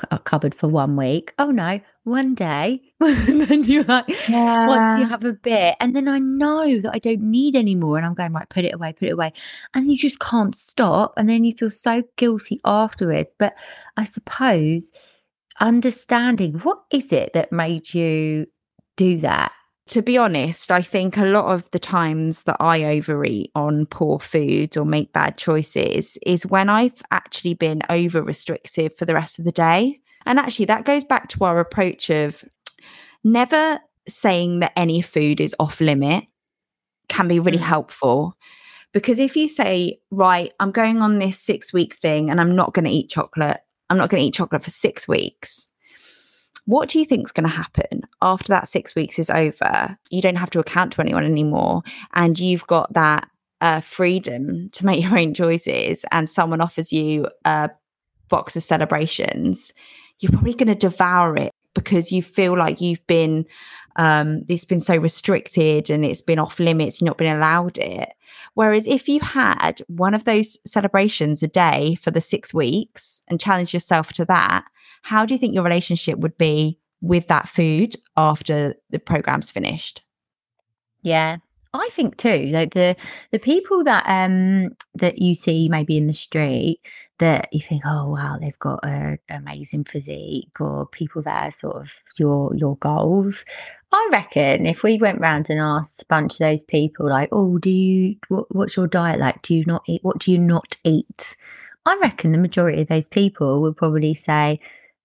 Uh, 0.09 0.17
cupboard 0.17 0.55
for 0.55 0.67
one 0.67 0.95
week. 0.95 1.33
Oh 1.37 1.51
no 1.51 1.79
one 2.03 2.33
day. 2.33 2.81
And 3.01 3.41
then 3.41 3.63
you're 3.63 3.83
like 3.83 4.07
once 4.29 4.99
you 4.99 5.05
have 5.05 5.23
a 5.25 5.33
bit? 5.33 5.75
And 5.79 5.95
then 5.95 6.07
i 6.07 6.17
know 6.19 6.79
that 6.79 6.91
i 6.93 6.99
don't 6.99 7.21
need 7.21 7.55
any 7.55 7.75
more 7.75 7.97
and 7.97 8.05
i'm 8.05 8.13
going 8.13 8.31
right 8.31 8.49
put 8.49 8.65
it 8.65 8.73
away 8.73 8.93
put 8.93 9.09
it 9.09 9.11
away. 9.11 9.33
And 9.73 9.91
you 9.91 9.97
just 9.97 10.19
can't 10.19 10.55
stop 10.55 11.13
and 11.17 11.29
then 11.29 11.43
you 11.43 11.53
feel 11.53 11.69
so 11.69 12.03
guilty 12.15 12.59
afterwards. 12.65 13.33
But 13.37 13.53
i 13.97 14.03
suppose 14.03 14.91
understanding 15.59 16.53
what 16.59 16.79
is 16.89 17.11
it 17.11 17.33
that 17.33 17.51
made 17.51 17.93
you 17.93 18.47
do 18.97 19.17
that 19.19 19.51
to 19.87 20.01
be 20.01 20.17
honest, 20.17 20.71
I 20.71 20.81
think 20.81 21.17
a 21.17 21.25
lot 21.25 21.53
of 21.53 21.69
the 21.71 21.79
times 21.79 22.43
that 22.43 22.57
I 22.59 22.83
overeat 22.85 23.51
on 23.55 23.85
poor 23.85 24.19
food 24.19 24.77
or 24.77 24.85
make 24.85 25.11
bad 25.11 25.37
choices 25.37 26.17
is 26.25 26.45
when 26.45 26.69
I've 26.69 27.01
actually 27.11 27.55
been 27.55 27.81
over 27.89 28.21
restrictive 28.21 28.95
for 28.95 29.05
the 29.05 29.13
rest 29.13 29.39
of 29.39 29.45
the 29.45 29.51
day. 29.51 29.99
And 30.25 30.39
actually, 30.39 30.65
that 30.65 30.85
goes 30.85 31.03
back 31.03 31.29
to 31.29 31.43
our 31.43 31.59
approach 31.59 32.09
of 32.09 32.45
never 33.23 33.79
saying 34.07 34.59
that 34.59 34.73
any 34.75 35.01
food 35.01 35.41
is 35.41 35.55
off 35.59 35.81
limit 35.81 36.25
can 37.09 37.27
be 37.27 37.39
really 37.39 37.57
mm. 37.57 37.61
helpful. 37.61 38.37
Because 38.93 39.19
if 39.19 39.35
you 39.35 39.49
say, 39.49 39.99
right, 40.11 40.53
I'm 40.59 40.71
going 40.71 41.01
on 41.01 41.19
this 41.19 41.39
six 41.39 41.73
week 41.73 41.95
thing 41.95 42.29
and 42.29 42.39
I'm 42.39 42.55
not 42.55 42.73
going 42.73 42.85
to 42.85 42.91
eat 42.91 43.09
chocolate, 43.09 43.59
I'm 43.89 43.97
not 43.97 44.09
going 44.09 44.21
to 44.21 44.27
eat 44.27 44.33
chocolate 44.33 44.63
for 44.63 44.69
six 44.69 45.07
weeks 45.07 45.67
what 46.65 46.89
do 46.89 46.99
you 46.99 47.05
think 47.05 47.27
is 47.27 47.31
going 47.31 47.47
to 47.47 47.55
happen 47.55 48.03
after 48.21 48.49
that 48.49 48.67
six 48.67 48.95
weeks 48.95 49.19
is 49.19 49.29
over? 49.29 49.97
You 50.09 50.21
don't 50.21 50.35
have 50.37 50.49
to 50.51 50.59
account 50.59 50.93
to 50.93 51.01
anyone 51.01 51.25
anymore, 51.25 51.83
and 52.13 52.39
you've 52.39 52.67
got 52.67 52.93
that 52.93 53.29
uh, 53.61 53.81
freedom 53.81 54.69
to 54.71 54.85
make 54.85 55.03
your 55.03 55.17
own 55.17 55.33
choices. 55.33 56.05
And 56.11 56.29
someone 56.29 56.61
offers 56.61 56.91
you 56.91 57.27
a 57.45 57.69
box 58.31 58.55
of 58.55 58.63
celebrations, 58.63 59.71
you're 60.19 60.31
probably 60.31 60.53
going 60.53 60.67
to 60.67 60.75
devour 60.75 61.35
it 61.37 61.51
because 61.73 62.11
you 62.11 62.23
feel 62.23 62.57
like 62.57 62.81
you've 62.81 63.05
been 63.07 63.45
um, 63.97 64.43
it's 64.47 64.63
been 64.63 64.79
so 64.79 64.95
restricted 64.95 65.89
and 65.89 66.05
it's 66.05 66.21
been 66.21 66.39
off 66.39 66.61
limits, 66.61 67.01
you've 67.01 67.07
not 67.07 67.17
been 67.17 67.35
allowed 67.35 67.77
it. 67.77 68.13
Whereas 68.53 68.87
if 68.87 69.09
you 69.09 69.19
had 69.19 69.81
one 69.87 70.13
of 70.13 70.23
those 70.23 70.57
celebrations 70.65 71.43
a 71.43 71.47
day 71.47 71.95
for 71.95 72.09
the 72.09 72.21
six 72.21 72.53
weeks 72.53 73.21
and 73.27 73.37
challenge 73.37 73.73
yourself 73.73 74.13
to 74.13 74.25
that, 74.25 74.63
how 75.01 75.25
do 75.25 75.33
you 75.33 75.37
think 75.37 75.53
your 75.53 75.63
relationship 75.63 76.19
would 76.19 76.37
be 76.37 76.79
with 77.01 77.27
that 77.27 77.49
food 77.49 77.95
after 78.15 78.75
the 78.89 78.99
program's 78.99 79.49
finished? 79.51 80.01
Yeah, 81.01 81.37
I 81.73 81.89
think 81.91 82.17
too. 82.17 82.47
Like 82.51 82.73
the 82.73 82.95
the 83.31 83.39
people 83.39 83.83
that 83.85 84.03
um 84.07 84.75
that 84.95 85.19
you 85.19 85.33
see 85.35 85.69
maybe 85.69 85.97
in 85.97 86.07
the 86.07 86.13
street 86.13 86.79
that 87.19 87.47
you 87.51 87.61
think, 87.61 87.83
oh 87.85 88.09
wow, 88.09 88.37
they've 88.39 88.59
got 88.59 88.79
an 88.83 89.17
amazing 89.29 89.85
physique, 89.85 90.59
or 90.59 90.85
people 90.87 91.21
that 91.23 91.47
are 91.47 91.51
sort 91.51 91.77
of 91.77 91.93
your 92.19 92.53
your 92.55 92.75
goals. 92.77 93.45
I 93.93 94.09
reckon 94.11 94.65
if 94.65 94.83
we 94.83 94.97
went 94.97 95.21
round 95.21 95.49
and 95.49 95.59
asked 95.59 96.03
a 96.03 96.05
bunch 96.05 96.33
of 96.33 96.39
those 96.39 96.63
people, 96.63 97.09
like, 97.09 97.29
oh, 97.31 97.57
do 97.57 97.69
you 97.69 98.15
what, 98.27 98.53
what's 98.53 98.75
your 98.75 98.87
diet 98.87 99.19
like? 99.19 99.41
Do 99.41 99.55
you 99.55 99.63
not 99.65 99.83
eat? 99.87 100.03
What 100.03 100.19
do 100.19 100.31
you 100.31 100.39
not 100.39 100.77
eat? 100.83 101.35
I 101.85 101.97
reckon 102.01 102.31
the 102.31 102.37
majority 102.37 102.81
of 102.81 102.89
those 102.89 103.09
people 103.09 103.61
would 103.61 103.77
probably 103.77 104.13
say, 104.13 104.59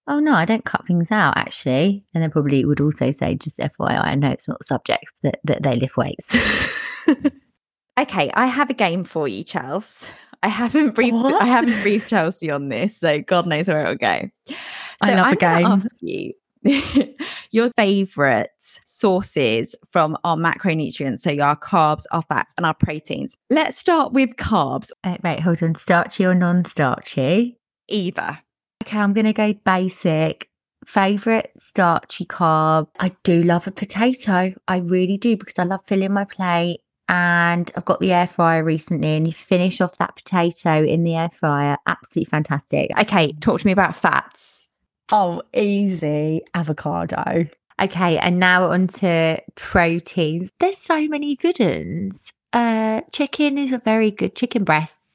oh 0.07 0.19
no, 0.19 0.33
I 0.33 0.45
don't 0.45 0.65
cut 0.65 0.87
things 0.87 1.11
out 1.11 1.37
actually. 1.37 2.05
And 2.13 2.23
then 2.23 2.31
probably 2.31 2.63
would 2.65 2.81
also 2.81 3.11
say, 3.11 3.35
just 3.35 3.59
FYI, 3.59 4.05
I 4.05 4.15
know 4.15 4.29
it's 4.29 4.47
not 4.47 4.63
subject 4.65 5.13
that, 5.23 5.39
that 5.43 5.63
they 5.63 5.75
lift 5.75 5.97
weights. 5.97 7.07
okay, 7.99 8.31
I 8.33 8.47
have 8.47 8.69
a 8.69 8.73
game 8.73 9.03
for 9.03 9.27
you, 9.27 9.43
Charles. 9.43 10.11
I 10.43 10.49
haven't 10.49 10.93
briefed 10.95 11.15
what? 11.15 11.41
I 11.41 11.45
haven't 11.45 11.81
briefed 11.81 12.09
Chelsea 12.09 12.51
on 12.51 12.69
this, 12.69 12.97
so 12.97 13.19
God 13.21 13.47
knows 13.47 13.67
where 13.67 13.81
it'll 13.81 13.95
go. 13.95 14.29
So 14.47 14.55
I 15.01 15.15
love 15.15 15.25
I'm 15.27 15.33
a 15.33 15.35
game. 15.35 15.65
Ask 15.65 15.95
you 16.01 16.33
your 17.51 17.69
favorite 17.75 18.51
sources 18.59 19.75
from 19.91 20.17
our 20.23 20.37
macronutrients, 20.37 21.19
so 21.19 21.37
our 21.39 21.57
carbs, 21.57 22.05
our 22.11 22.21
fats, 22.23 22.53
and 22.57 22.65
our 22.65 22.73
proteins. 22.73 23.35
Let's 23.49 23.77
start 23.77 24.13
with 24.13 24.31
carbs. 24.31 24.91
Uh, 25.03 25.17
wait, 25.23 25.39
hold 25.39 25.63
on. 25.63 25.75
Starchy 25.75 26.25
or 26.25 26.35
non-starchy? 26.35 27.57
Either 27.89 28.39
okay, 28.87 28.99
I'm 28.99 29.13
going 29.13 29.25
to 29.25 29.33
go 29.33 29.53
basic. 29.53 30.49
Favorite 30.85 31.51
starchy 31.57 32.25
carb. 32.25 32.87
I 32.99 33.11
do 33.23 33.43
love 33.43 33.67
a 33.67 33.71
potato. 33.71 34.53
I 34.67 34.77
really 34.77 35.17
do 35.17 35.35
because 35.35 35.59
I 35.59 35.63
love 35.63 35.81
filling 35.85 36.13
my 36.13 36.23
plate. 36.23 36.79
And 37.09 37.71
I've 37.75 37.85
got 37.85 38.01
the 38.01 38.11
air 38.11 38.27
fryer 38.27 38.63
recently, 38.65 39.15
and 39.15 39.25
you 39.25 39.31
finish 39.31 39.79
off 39.79 39.97
that 39.97 40.17
potato 40.17 40.83
in 40.83 41.03
the 41.03 41.15
air 41.15 41.29
fryer. 41.29 41.77
Absolutely 41.87 42.29
fantastic. 42.29 42.91
Okay, 42.99 43.31
talk 43.39 43.61
to 43.61 43.65
me 43.65 43.71
about 43.71 43.95
fats. 43.95 44.67
Oh, 45.09 45.41
easy. 45.53 46.41
Avocado. 46.53 47.47
Okay, 47.81 48.17
and 48.17 48.39
now 48.39 48.71
on 48.71 48.87
to 48.87 49.41
proteins. 49.55 50.51
There's 50.59 50.77
so 50.77 51.07
many 51.07 51.37
good 51.37 51.59
ones. 51.59 52.29
Uh, 52.51 53.01
chicken 53.13 53.57
is 53.57 53.71
a 53.71 53.77
very 53.77 54.11
good 54.11 54.35
chicken 54.35 54.65
breasts 54.65 55.07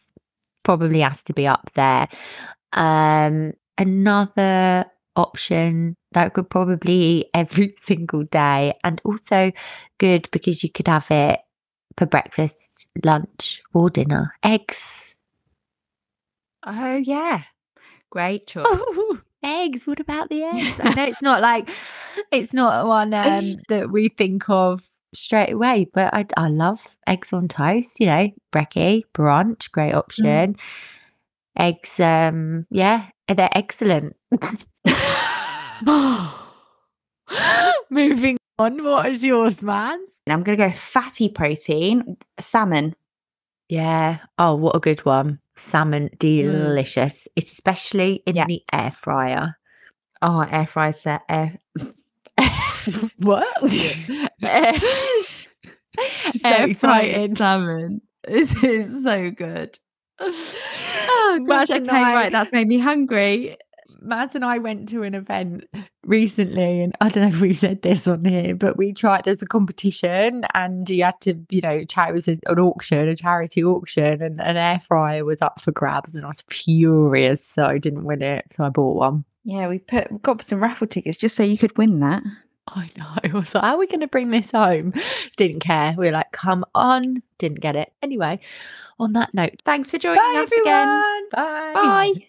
probably 0.62 1.00
has 1.00 1.22
to 1.24 1.32
be 1.32 1.46
up 1.46 1.70
there. 1.74 2.08
Um, 2.72 3.52
another 3.78 4.86
option 5.16 5.94
that 6.12 6.34
could 6.34 6.48
probably 6.48 6.92
eat 6.92 7.26
every 7.34 7.74
single 7.78 8.24
day 8.24 8.74
and 8.84 9.00
also 9.04 9.52
good 9.98 10.28
because 10.30 10.62
you 10.62 10.70
could 10.70 10.88
have 10.88 11.10
it 11.10 11.40
for 11.96 12.06
breakfast, 12.06 12.88
lunch, 13.04 13.62
or 13.74 13.90
dinner. 13.90 14.34
Eggs. 14.42 15.16
Oh, 16.64 16.96
yeah. 16.96 17.42
Great 18.10 18.46
choice. 18.46 18.64
Oh, 18.66 19.20
eggs. 19.42 19.86
What 19.86 20.00
about 20.00 20.30
the 20.30 20.42
eggs? 20.54 20.80
I 20.82 20.94
know 20.94 21.04
it's 21.04 21.22
not 21.22 21.42
like, 21.42 21.68
it's 22.30 22.54
not 22.54 22.86
one 22.86 23.12
um, 23.14 23.56
that 23.68 23.90
we 23.90 24.08
think 24.08 24.48
of 24.48 24.88
straight 25.14 25.52
away, 25.52 25.86
but 25.92 26.14
I, 26.14 26.24
I 26.36 26.48
love 26.48 26.96
eggs 27.06 27.32
on 27.34 27.48
toast, 27.48 28.00
you 28.00 28.06
know, 28.06 28.30
brekkie, 28.50 29.02
brunch, 29.14 29.70
great 29.70 29.92
mm. 29.92 29.98
option. 29.98 30.54
Mm 30.54 30.60
eggs 31.58 32.00
um 32.00 32.66
yeah 32.70 33.08
they're 33.28 33.48
excellent. 33.52 34.16
Moving 37.90 38.38
on 38.58 38.84
what 38.84 39.06
is 39.06 39.24
yours 39.24 39.62
man 39.62 39.98
i'm 40.28 40.42
gonna 40.42 40.56
go 40.56 40.70
fatty 40.72 41.28
protein 41.28 42.16
salmon. 42.38 42.94
Yeah. 43.68 44.18
Oh 44.38 44.54
what 44.54 44.76
a 44.76 44.80
good 44.80 45.04
one. 45.04 45.40
Salmon 45.56 46.10
mm. 46.10 46.18
delicious 46.18 47.26
mm. 47.26 47.42
especially 47.42 48.22
in 48.26 48.36
yeah. 48.36 48.46
the 48.46 48.62
air 48.72 48.90
fryer. 48.90 49.56
Oh 50.20 50.40
air 50.40 50.66
fryer 50.66 50.92
set 50.92 51.22
air 51.28 51.58
what? 53.18 53.46
Air, 54.42 54.74
air 56.44 56.74
fried 56.74 57.36
salmon. 57.36 58.00
This 58.26 58.62
is 58.62 59.04
so 59.04 59.30
good 59.30 59.78
oh 60.22 61.44
gosh, 61.46 61.70
okay, 61.70 61.88
I, 61.88 62.14
right. 62.14 62.32
That's 62.32 62.52
made 62.52 62.68
me 62.68 62.78
hungry. 62.78 63.56
Maz 64.04 64.34
and 64.34 64.44
I 64.44 64.58
went 64.58 64.88
to 64.88 65.04
an 65.04 65.14
event 65.14 65.64
recently, 66.04 66.80
and 66.82 66.92
I 67.00 67.08
don't 67.08 67.22
know 67.22 67.36
if 67.36 67.40
we 67.40 67.52
said 67.52 67.82
this 67.82 68.08
on 68.08 68.24
here, 68.24 68.54
but 68.54 68.76
we 68.76 68.92
tried. 68.92 69.24
There's 69.24 69.42
a 69.42 69.46
competition, 69.46 70.44
and 70.54 70.88
you 70.90 71.04
had 71.04 71.20
to, 71.20 71.38
you 71.50 71.60
know, 71.60 71.70
it 71.70 72.12
was 72.12 72.26
an 72.28 72.40
auction, 72.46 73.08
a 73.08 73.14
charity 73.14 73.62
auction, 73.62 74.22
and 74.22 74.40
an 74.40 74.56
air 74.56 74.80
fryer 74.80 75.24
was 75.24 75.40
up 75.40 75.60
for 75.60 75.70
grabs, 75.70 76.14
and 76.14 76.24
I 76.24 76.28
was 76.28 76.42
furious, 76.48 77.52
that 77.52 77.66
I 77.66 77.78
didn't 77.78 78.04
win 78.04 78.22
it. 78.22 78.46
So 78.52 78.64
I 78.64 78.70
bought 78.70 78.96
one. 78.96 79.24
Yeah, 79.44 79.68
we 79.68 79.78
put 79.78 80.22
got 80.22 80.42
some 80.42 80.62
raffle 80.62 80.86
tickets 80.86 81.16
just 81.16 81.36
so 81.36 81.42
you 81.42 81.58
could 81.58 81.76
win 81.76 82.00
that. 82.00 82.22
I 82.68 82.88
know. 82.96 83.16
I 83.24 83.28
was 83.32 83.54
like, 83.54 83.64
how 83.64 83.74
are 83.74 83.78
we 83.78 83.86
going 83.86 84.00
to 84.00 84.06
bring 84.08 84.30
this 84.30 84.50
home? 84.52 84.94
Didn't 85.36 85.60
care. 85.60 85.94
We 85.96 86.06
were 86.06 86.12
like, 86.12 86.32
come 86.32 86.64
on. 86.74 87.22
Didn't 87.38 87.60
get 87.60 87.76
it. 87.76 87.92
Anyway, 88.02 88.38
on 88.98 89.12
that 89.14 89.34
note, 89.34 89.60
thanks 89.64 89.90
for 89.90 89.98
joining 89.98 90.18
Bye, 90.18 90.42
us 90.44 90.52
everyone. 90.52 90.68
again. 90.68 91.28
Bye. 91.32 91.72
Bye. 91.74 92.26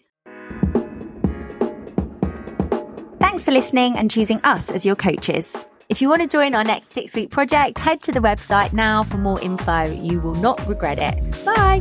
Thanks 3.20 3.44
for 3.44 3.52
listening 3.52 3.96
and 3.96 4.10
choosing 4.10 4.40
us 4.44 4.70
as 4.70 4.84
your 4.84 4.96
coaches. 4.96 5.66
If 5.88 6.00
you 6.00 6.08
want 6.08 6.22
to 6.22 6.28
join 6.28 6.54
our 6.54 6.64
next 6.64 6.92
six 6.92 7.14
week 7.14 7.30
project, 7.30 7.78
head 7.78 8.02
to 8.02 8.12
the 8.12 8.20
website 8.20 8.72
now 8.72 9.02
for 9.02 9.18
more 9.18 9.40
info. 9.40 9.84
You 9.84 10.20
will 10.20 10.34
not 10.36 10.66
regret 10.66 10.98
it. 10.98 11.44
Bye. 11.44 11.80